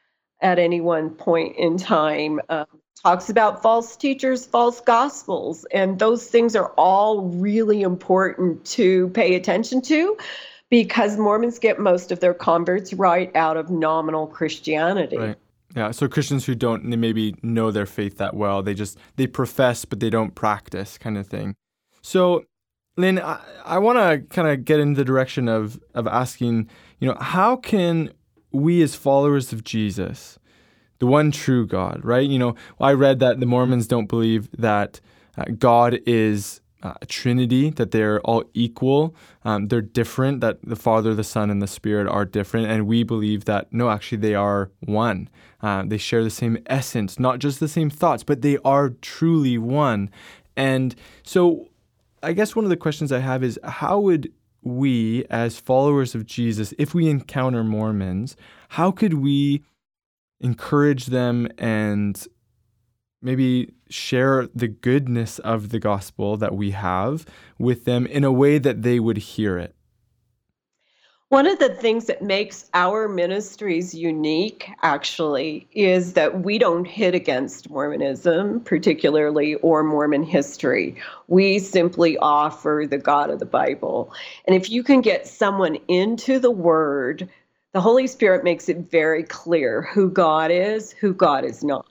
at 0.40 0.58
any 0.58 0.80
one 0.80 1.10
point 1.10 1.58
in 1.58 1.76
time? 1.76 2.40
Um, 2.48 2.64
talks 3.02 3.28
about 3.28 3.60
false 3.60 3.96
teachers, 3.96 4.46
false 4.46 4.80
gospels, 4.80 5.66
and 5.74 5.98
those 5.98 6.26
things 6.26 6.56
are 6.56 6.72
all 6.78 7.20
really 7.20 7.82
important 7.82 8.64
to 8.64 9.08
pay 9.10 9.34
attention 9.34 9.82
to 9.82 10.16
because 10.70 11.18
Mormons 11.18 11.58
get 11.58 11.78
most 11.78 12.12
of 12.12 12.20
their 12.20 12.32
converts 12.32 12.94
right 12.94 13.30
out 13.36 13.58
of 13.58 13.68
nominal 13.68 14.26
Christianity. 14.26 15.18
Right. 15.18 15.36
Yeah, 15.74 15.90
so 15.90 16.08
Christians 16.08 16.44
who 16.44 16.54
don't 16.54 16.85
maybe 16.85 17.35
know 17.42 17.70
their 17.70 17.87
faith 17.87 18.18
that 18.18 18.35
well, 18.35 18.62
they 18.62 18.74
just 18.74 18.98
they 19.16 19.26
profess 19.26 19.85
but 19.85 20.00
they 20.00 20.11
don't 20.11 20.35
practice 20.35 20.98
kind 20.98 21.16
of 21.16 21.26
thing. 21.26 21.54
So 22.02 22.44
Lynn, 22.96 23.18
I, 23.18 23.40
I 23.64 23.78
want 23.78 23.98
to 23.98 24.35
kind 24.35 24.48
of 24.48 24.64
get 24.64 24.80
in 24.80 24.94
the 24.94 25.04
direction 25.04 25.48
of 25.48 25.80
of 25.94 26.06
asking, 26.06 26.68
you 26.98 27.08
know, 27.08 27.16
how 27.18 27.56
can 27.56 28.12
we 28.52 28.82
as 28.82 28.94
followers 28.94 29.52
of 29.52 29.64
Jesus 29.64 30.38
the 31.02 31.06
one 31.08 31.32
true 31.32 31.66
God, 31.66 32.00
right? 32.04 32.28
You 32.28 32.38
know, 32.38 32.54
I 32.80 32.92
read 32.92 33.18
that 33.18 33.40
the 33.40 33.46
Mormons 33.46 33.88
don't 33.88 34.06
believe 34.06 34.48
that 34.52 35.00
uh, 35.37 35.46
God 35.58 35.98
is 36.06 36.61
uh, 36.82 36.94
a 37.00 37.06
Trinity, 37.06 37.70
that 37.70 37.90
they're 37.90 38.20
all 38.20 38.44
equal. 38.54 39.14
Um, 39.44 39.68
they're 39.68 39.80
different, 39.80 40.40
that 40.40 40.58
the 40.62 40.76
Father, 40.76 41.14
the 41.14 41.24
Son, 41.24 41.50
and 41.50 41.62
the 41.62 41.66
Spirit 41.66 42.08
are 42.08 42.24
different. 42.24 42.66
And 42.66 42.86
we 42.86 43.02
believe 43.02 43.44
that, 43.44 43.72
no, 43.72 43.90
actually, 43.90 44.18
they 44.18 44.34
are 44.34 44.70
one. 44.80 45.28
Uh, 45.60 45.84
they 45.86 45.98
share 45.98 46.24
the 46.24 46.30
same 46.30 46.58
essence, 46.66 47.18
not 47.18 47.38
just 47.38 47.60
the 47.60 47.68
same 47.68 47.90
thoughts, 47.90 48.22
but 48.22 48.42
they 48.42 48.58
are 48.64 48.90
truly 48.90 49.58
one. 49.58 50.10
And 50.56 50.94
so, 51.22 51.68
I 52.22 52.32
guess 52.32 52.54
one 52.54 52.64
of 52.64 52.70
the 52.70 52.76
questions 52.76 53.12
I 53.12 53.20
have 53.20 53.42
is 53.42 53.58
how 53.64 53.98
would 54.00 54.32
we, 54.62 55.24
as 55.28 55.58
followers 55.58 56.14
of 56.14 56.26
Jesus, 56.26 56.72
if 56.78 56.94
we 56.94 57.08
encounter 57.08 57.64
Mormons, 57.64 58.36
how 58.70 58.90
could 58.90 59.14
we 59.14 59.64
encourage 60.40 61.06
them 61.06 61.48
and 61.58 62.26
maybe 63.22 63.72
share 63.88 64.48
the 64.54 64.68
goodness 64.68 65.38
of 65.38 65.70
the 65.70 65.78
gospel 65.78 66.37
that 66.37 66.54
we 66.54 66.72
have 66.72 67.24
with 67.58 67.85
them 67.85 68.06
in 68.06 68.24
a 68.24 68.32
way 68.32 68.58
that 68.58 68.82
they 68.82 68.98
would 69.00 69.18
hear 69.18 69.58
it. 69.58 69.74
One 71.28 71.46
of 71.46 71.58
the 71.58 71.70
things 71.70 72.06
that 72.06 72.20
makes 72.20 72.68
our 72.74 73.08
ministries 73.08 73.94
unique, 73.94 74.68
actually, 74.82 75.66
is 75.72 76.12
that 76.12 76.42
we 76.42 76.58
don't 76.58 76.85
hit 76.85 77.14
against 77.14 77.70
Mormonism, 77.70 78.61
particularly, 78.61 79.54
or 79.54 79.82
Mormon 79.82 80.24
history. 80.24 80.96
We 81.28 81.58
simply 81.58 82.18
offer 82.18 82.85
the 82.87 82.98
God 82.98 83.30
of 83.30 83.38
the 83.38 83.46
Bible. 83.46 84.12
And 84.46 84.54
if 84.54 84.68
you 84.68 84.82
can 84.82 85.00
get 85.00 85.26
someone 85.26 85.78
into 85.88 86.38
the 86.38 86.50
Word 86.50 87.30
the 87.72 87.80
Holy 87.80 88.06
Spirit 88.06 88.44
makes 88.44 88.68
it 88.68 88.90
very 88.90 89.22
clear 89.22 89.80
who 89.80 90.11
God 90.11 90.50
is, 90.50 90.92
who 90.92 91.14
God 91.14 91.44
is 91.46 91.64
not, 91.64 91.87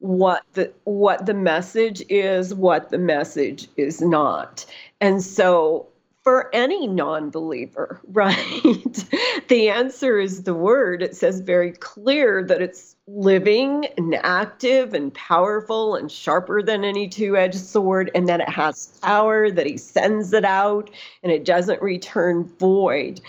what 0.00 0.42
the 0.52 0.72
what 0.84 1.26
the 1.26 1.34
message 1.34 2.02
is, 2.08 2.54
what 2.54 2.90
the 2.90 2.98
message 2.98 3.68
is 3.76 4.00
not. 4.00 4.64
And 5.00 5.22
so 5.22 5.88
for 6.22 6.54
any 6.54 6.86
non-believer, 6.86 8.00
right? 8.08 9.04
the 9.48 9.70
answer 9.70 10.18
is 10.18 10.42
the 10.42 10.54
word. 10.54 11.02
It 11.02 11.16
says 11.16 11.40
very 11.40 11.72
clear 11.72 12.44
that 12.44 12.60
it's 12.60 12.96
living 13.06 13.86
and 13.96 14.14
active 14.16 14.92
and 14.92 15.12
powerful 15.14 15.94
and 15.94 16.12
sharper 16.12 16.62
than 16.62 16.84
any 16.84 17.08
two-edged 17.08 17.58
sword 17.58 18.10
and 18.14 18.28
that 18.28 18.40
it 18.40 18.48
has 18.50 18.98
power 19.02 19.50
that 19.50 19.64
he 19.64 19.78
sends 19.78 20.32
it 20.32 20.44
out 20.44 20.90
and 21.22 21.32
it 21.32 21.44
doesn't 21.44 21.80
return 21.80 22.44
void. 22.58 23.20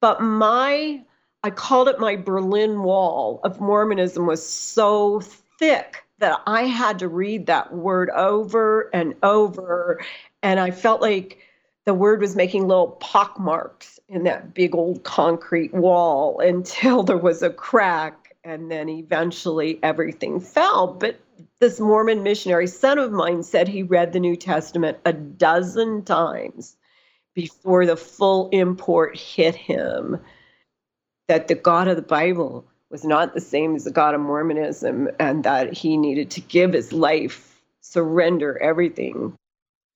But 0.00 0.20
my 0.22 1.02
I 1.42 1.50
called 1.50 1.88
it 1.88 2.00
my 2.00 2.16
Berlin 2.16 2.82
Wall 2.82 3.40
of 3.44 3.60
Mormonism 3.60 4.26
was 4.26 4.46
so 4.46 5.20
thick 5.58 6.05
that 6.18 6.40
I 6.46 6.62
had 6.62 7.00
to 7.00 7.08
read 7.08 7.46
that 7.46 7.72
word 7.72 8.10
over 8.10 8.90
and 8.92 9.14
over. 9.22 10.00
And 10.42 10.58
I 10.58 10.70
felt 10.70 11.00
like 11.00 11.38
the 11.84 11.94
word 11.94 12.20
was 12.20 12.34
making 12.34 12.66
little 12.66 12.92
pock 12.92 13.38
marks 13.38 14.00
in 14.08 14.24
that 14.24 14.54
big 14.54 14.74
old 14.74 15.04
concrete 15.04 15.74
wall 15.74 16.40
until 16.44 17.02
there 17.02 17.16
was 17.16 17.42
a 17.42 17.50
crack 17.50 18.34
and 18.44 18.70
then 18.70 18.88
eventually 18.88 19.78
everything 19.82 20.40
fell. 20.40 20.86
But 20.86 21.20
this 21.60 21.80
Mormon 21.80 22.22
missionary 22.22 22.66
son 22.66 22.98
of 22.98 23.12
mine 23.12 23.42
said 23.42 23.68
he 23.68 23.82
read 23.82 24.12
the 24.12 24.20
New 24.20 24.36
Testament 24.36 24.98
a 25.04 25.12
dozen 25.12 26.04
times 26.04 26.76
before 27.34 27.84
the 27.84 27.96
full 27.96 28.48
import 28.50 29.16
hit 29.16 29.54
him 29.54 30.18
that 31.28 31.48
the 31.48 31.54
God 31.54 31.88
of 31.88 31.96
the 31.96 32.02
Bible 32.02 32.64
was 32.90 33.04
not 33.04 33.34
the 33.34 33.40
same 33.40 33.74
as 33.74 33.84
the 33.84 33.90
God 33.90 34.14
of 34.14 34.20
Mormonism 34.20 35.08
and 35.18 35.44
that 35.44 35.72
he 35.72 35.96
needed 35.96 36.30
to 36.30 36.40
give 36.40 36.72
his 36.72 36.92
life, 36.92 37.60
surrender 37.80 38.58
everything. 38.62 39.34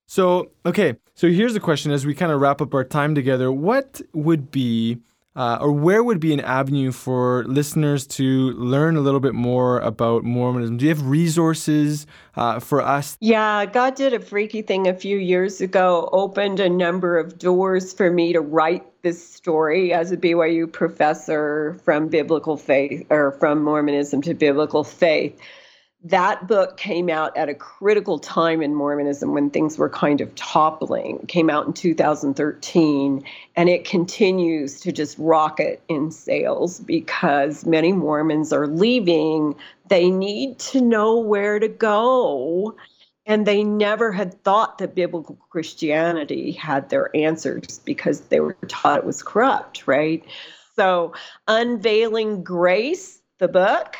So, 0.06 0.50
okay, 0.66 0.96
so 1.14 1.28
here's 1.28 1.54
the 1.54 1.60
question 1.60 1.92
as 1.92 2.04
we 2.04 2.14
kind 2.14 2.32
of 2.32 2.40
wrap 2.40 2.60
up 2.60 2.74
our 2.74 2.82
time 2.82 3.14
together 3.14 3.52
what 3.52 4.00
would 4.12 4.50
be 4.50 4.98
uh, 5.40 5.56
or 5.58 5.72
where 5.72 6.04
would 6.04 6.20
be 6.20 6.34
an 6.34 6.40
avenue 6.40 6.92
for 6.92 7.44
listeners 7.46 8.06
to 8.06 8.50
learn 8.50 8.94
a 8.94 9.00
little 9.00 9.20
bit 9.20 9.32
more 9.32 9.80
about 9.80 10.22
Mormonism? 10.22 10.76
Do 10.76 10.84
you 10.84 10.90
have 10.90 11.06
resources 11.06 12.06
uh, 12.36 12.60
for 12.60 12.82
us? 12.82 13.16
Yeah, 13.20 13.64
God 13.64 13.94
did 13.94 14.12
a 14.12 14.20
freaky 14.20 14.60
thing 14.60 14.86
a 14.86 14.92
few 14.92 15.16
years 15.16 15.62
ago, 15.62 16.10
opened 16.12 16.60
a 16.60 16.68
number 16.68 17.18
of 17.18 17.38
doors 17.38 17.94
for 17.94 18.10
me 18.10 18.34
to 18.34 18.42
write 18.42 18.84
this 19.00 19.26
story 19.26 19.94
as 19.94 20.12
a 20.12 20.18
BYU 20.18 20.70
professor 20.70 21.80
from 21.86 22.08
biblical 22.08 22.58
faith 22.58 23.06
or 23.08 23.32
from 23.32 23.64
Mormonism 23.64 24.20
to 24.20 24.34
biblical 24.34 24.84
faith 24.84 25.40
that 26.04 26.48
book 26.48 26.78
came 26.78 27.10
out 27.10 27.36
at 27.36 27.50
a 27.50 27.54
critical 27.54 28.18
time 28.18 28.62
in 28.62 28.74
Mormonism 28.74 29.34
when 29.34 29.50
things 29.50 29.76
were 29.76 29.90
kind 29.90 30.22
of 30.22 30.34
toppling. 30.34 31.18
It 31.22 31.28
came 31.28 31.50
out 31.50 31.66
in 31.66 31.74
2013, 31.74 33.22
and 33.56 33.68
it 33.68 33.84
continues 33.84 34.80
to 34.80 34.92
just 34.92 35.18
rocket 35.18 35.82
in 35.88 36.10
sales 36.10 36.80
because 36.80 37.66
many 37.66 37.92
Mormons 37.92 38.52
are 38.52 38.66
leaving. 38.66 39.54
They 39.88 40.10
need 40.10 40.58
to 40.60 40.80
know 40.80 41.18
where 41.18 41.58
to 41.58 41.68
go. 41.68 42.76
And 43.26 43.46
they 43.46 43.62
never 43.62 44.10
had 44.10 44.42
thought 44.42 44.78
that 44.78 44.94
biblical 44.94 45.36
Christianity 45.50 46.52
had 46.52 46.88
their 46.88 47.14
answers 47.14 47.78
because 47.84 48.22
they 48.22 48.40
were 48.40 48.56
taught 48.68 48.98
it 48.98 49.04
was 49.04 49.22
corrupt, 49.22 49.86
right? 49.86 50.24
So, 50.74 51.12
Unveiling 51.46 52.42
Grace, 52.42 53.20
the 53.38 53.48
book, 53.48 53.96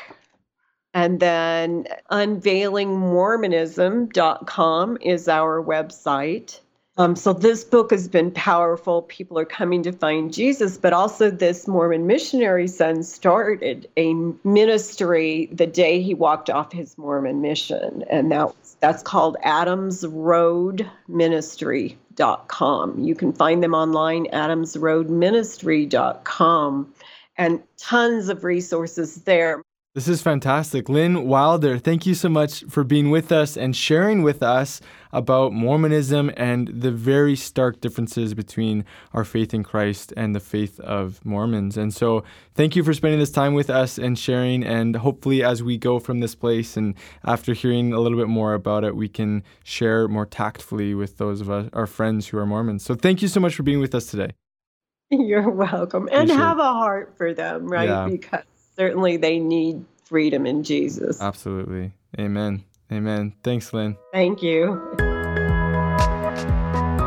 and 0.93 1.19
then 1.19 1.87
unveilingmormonism.com 2.11 4.97
is 5.01 5.27
our 5.27 5.63
website. 5.63 6.59
Um, 6.97 7.15
so 7.15 7.31
this 7.31 7.63
book 7.63 7.91
has 7.91 8.09
been 8.09 8.31
powerful. 8.31 9.03
People 9.03 9.39
are 9.39 9.45
coming 9.45 9.81
to 9.83 9.93
find 9.93 10.33
Jesus, 10.33 10.77
but 10.77 10.91
also 10.91 11.31
this 11.31 11.65
Mormon 11.65 12.05
missionary 12.05 12.67
son 12.67 13.03
started 13.03 13.87
a 13.95 14.13
ministry 14.43 15.47
the 15.53 15.67
day 15.67 16.01
he 16.01 16.13
walked 16.13 16.49
off 16.49 16.73
his 16.73 16.97
Mormon 16.97 17.39
mission, 17.41 18.03
and 18.09 18.29
that 18.31 18.53
that's 18.81 19.03
called 19.03 19.37
Adams 19.43 20.05
Road 20.05 20.85
Ministry.com. 21.07 22.99
You 22.99 23.15
can 23.15 23.31
find 23.31 23.63
them 23.63 23.73
online, 23.73 24.25
adamsroadministry.com, 24.25 26.93
and 27.37 27.63
tons 27.77 28.27
of 28.27 28.43
resources 28.43 29.15
there. 29.23 29.63
This 29.93 30.07
is 30.07 30.21
fantastic. 30.21 30.87
Lynn 30.87 31.27
Wilder, 31.27 31.77
thank 31.77 32.05
you 32.05 32.15
so 32.15 32.29
much 32.29 32.63
for 32.69 32.85
being 32.85 33.09
with 33.09 33.29
us 33.29 33.57
and 33.57 33.75
sharing 33.75 34.23
with 34.23 34.41
us 34.41 34.79
about 35.11 35.51
Mormonism 35.51 36.31
and 36.37 36.69
the 36.69 36.91
very 36.91 37.35
stark 37.35 37.81
differences 37.81 38.33
between 38.33 38.85
our 39.11 39.25
faith 39.25 39.53
in 39.53 39.63
Christ 39.63 40.13
and 40.15 40.33
the 40.33 40.39
faith 40.39 40.79
of 40.79 41.19
Mormons. 41.25 41.75
And 41.75 41.93
so, 41.93 42.23
thank 42.55 42.77
you 42.77 42.85
for 42.85 42.93
spending 42.93 43.19
this 43.19 43.31
time 43.31 43.53
with 43.53 43.69
us 43.69 43.97
and 43.97 44.17
sharing. 44.17 44.63
And 44.63 44.95
hopefully, 44.95 45.43
as 45.43 45.61
we 45.61 45.77
go 45.77 45.99
from 45.99 46.21
this 46.21 46.35
place 46.35 46.77
and 46.77 46.95
after 47.25 47.53
hearing 47.53 47.91
a 47.91 47.99
little 47.99 48.17
bit 48.17 48.29
more 48.29 48.53
about 48.53 48.85
it, 48.85 48.95
we 48.95 49.09
can 49.09 49.43
share 49.65 50.07
more 50.07 50.25
tactfully 50.25 50.95
with 50.95 51.17
those 51.17 51.41
of 51.41 51.49
us, 51.49 51.69
our 51.73 51.85
friends 51.85 52.29
who 52.29 52.37
are 52.37 52.45
Mormons. 52.45 52.85
So, 52.85 52.95
thank 52.95 53.21
you 53.21 53.27
so 53.27 53.41
much 53.41 53.55
for 53.55 53.63
being 53.63 53.81
with 53.81 53.93
us 53.93 54.05
today. 54.05 54.31
You're 55.09 55.49
welcome. 55.49 56.07
And 56.13 56.29
Appreciate 56.29 56.37
have 56.37 56.59
a 56.59 56.63
heart 56.71 57.13
for 57.17 57.33
them, 57.33 57.67
right? 57.67 57.89
Yeah. 57.89 58.07
Because 58.09 58.43
certainly 58.75 59.17
they 59.17 59.39
need 59.39 59.85
freedom 60.05 60.45
in 60.45 60.63
Jesus. 60.63 61.21
Absolutely. 61.21 61.93
Amen. 62.19 62.63
Amen. 62.91 63.33
Thanks, 63.43 63.71
Lynn. 63.73 63.97
Thank 64.11 64.41
you. 64.41 64.81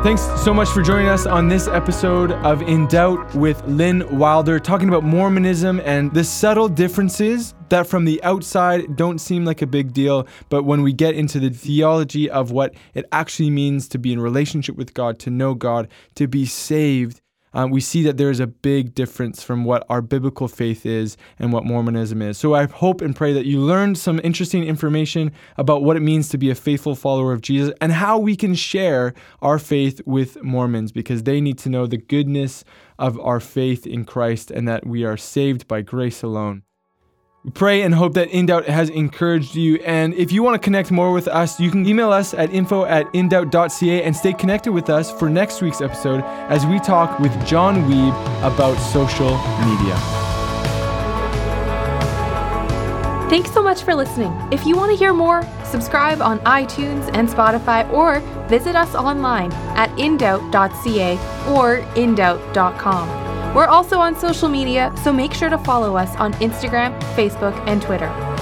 Thanks 0.02 0.22
so 0.42 0.52
much 0.52 0.68
for 0.68 0.82
joining 0.82 1.08
us 1.08 1.24
on 1.24 1.48
this 1.48 1.66
episode 1.66 2.32
of 2.32 2.60
In 2.60 2.86
Doubt 2.88 3.34
with 3.34 3.62
Lynn 3.66 4.18
Wilder, 4.18 4.60
talking 4.60 4.88
about 4.88 5.02
Mormonism 5.02 5.80
and 5.80 6.12
the 6.12 6.22
subtle 6.22 6.68
differences 6.68 7.54
that 7.70 7.86
from 7.86 8.04
the 8.04 8.22
outside 8.22 8.96
don't 8.96 9.18
seem 9.18 9.46
like 9.46 9.62
a 9.62 9.66
big 9.66 9.94
deal, 9.94 10.26
but 10.50 10.64
when 10.64 10.82
we 10.82 10.92
get 10.92 11.14
into 11.14 11.40
the 11.40 11.48
theology 11.48 12.28
of 12.28 12.50
what 12.50 12.74
it 12.92 13.06
actually 13.12 13.48
means 13.48 13.88
to 13.88 13.98
be 13.98 14.12
in 14.12 14.20
relationship 14.20 14.76
with 14.76 14.92
God, 14.92 15.18
to 15.20 15.30
know 15.30 15.54
God, 15.54 15.88
to 16.16 16.28
be 16.28 16.44
saved, 16.44 17.22
um, 17.54 17.70
we 17.70 17.80
see 17.80 18.02
that 18.02 18.16
there 18.16 18.30
is 18.30 18.40
a 18.40 18.46
big 18.46 18.94
difference 18.94 19.42
from 19.42 19.64
what 19.64 19.86
our 19.88 20.02
biblical 20.02 20.48
faith 20.48 20.84
is 20.84 21.16
and 21.38 21.52
what 21.52 21.64
Mormonism 21.64 22.20
is. 22.20 22.36
So 22.36 22.54
I 22.54 22.66
hope 22.66 23.00
and 23.00 23.16
pray 23.16 23.32
that 23.32 23.46
you 23.46 23.60
learned 23.60 23.96
some 23.96 24.20
interesting 24.22 24.64
information 24.64 25.32
about 25.56 25.82
what 25.82 25.96
it 25.96 26.00
means 26.00 26.28
to 26.30 26.38
be 26.38 26.50
a 26.50 26.54
faithful 26.54 26.94
follower 26.94 27.32
of 27.32 27.40
Jesus 27.40 27.72
and 27.80 27.92
how 27.92 28.18
we 28.18 28.36
can 28.36 28.54
share 28.54 29.14
our 29.40 29.58
faith 29.58 30.00
with 30.04 30.42
Mormons 30.42 30.92
because 30.92 31.22
they 31.22 31.40
need 31.40 31.58
to 31.58 31.68
know 31.68 31.86
the 31.86 31.96
goodness 31.96 32.64
of 32.98 33.18
our 33.20 33.40
faith 33.40 33.86
in 33.86 34.04
Christ 34.04 34.50
and 34.50 34.68
that 34.68 34.86
we 34.86 35.04
are 35.04 35.16
saved 35.16 35.66
by 35.66 35.82
grace 35.82 36.22
alone. 36.22 36.62
We 37.44 37.50
pray 37.50 37.82
and 37.82 37.94
hope 37.94 38.14
that 38.14 38.30
In 38.30 38.46
Doubt 38.46 38.64
has 38.66 38.88
encouraged 38.88 39.54
you. 39.54 39.76
And 39.84 40.14
if 40.14 40.32
you 40.32 40.42
want 40.42 40.54
to 40.54 40.64
connect 40.64 40.90
more 40.90 41.12
with 41.12 41.28
us, 41.28 41.60
you 41.60 41.70
can 41.70 41.86
email 41.86 42.10
us 42.10 42.32
at 42.32 42.50
info 42.54 42.86
at 42.86 43.12
indoubt.ca 43.12 44.02
and 44.02 44.16
stay 44.16 44.32
connected 44.32 44.72
with 44.72 44.88
us 44.88 45.12
for 45.12 45.28
next 45.28 45.60
week's 45.60 45.82
episode 45.82 46.24
as 46.48 46.64
we 46.64 46.80
talk 46.80 47.20
with 47.20 47.32
John 47.46 47.82
Weeb 47.82 48.14
about 48.38 48.76
social 48.76 49.36
media. 49.66 49.94
Thanks 53.28 53.52
so 53.52 53.62
much 53.62 53.82
for 53.82 53.94
listening. 53.94 54.32
If 54.50 54.64
you 54.64 54.74
want 54.74 54.92
to 54.92 54.96
hear 54.96 55.12
more, 55.12 55.42
subscribe 55.64 56.22
on 56.22 56.38
iTunes 56.40 57.10
and 57.12 57.28
Spotify 57.28 57.90
or 57.92 58.20
visit 58.48 58.74
us 58.74 58.94
online 58.94 59.52
at 59.76 59.90
indoubt.ca 59.98 61.18
or 61.52 61.80
indoubt.com. 61.94 63.23
We're 63.54 63.66
also 63.66 63.98
on 63.98 64.16
social 64.16 64.48
media, 64.48 64.92
so 65.04 65.12
make 65.12 65.32
sure 65.32 65.48
to 65.48 65.58
follow 65.58 65.96
us 65.96 66.14
on 66.16 66.32
Instagram, 66.34 67.00
Facebook, 67.14 67.54
and 67.68 67.80
Twitter. 67.80 68.33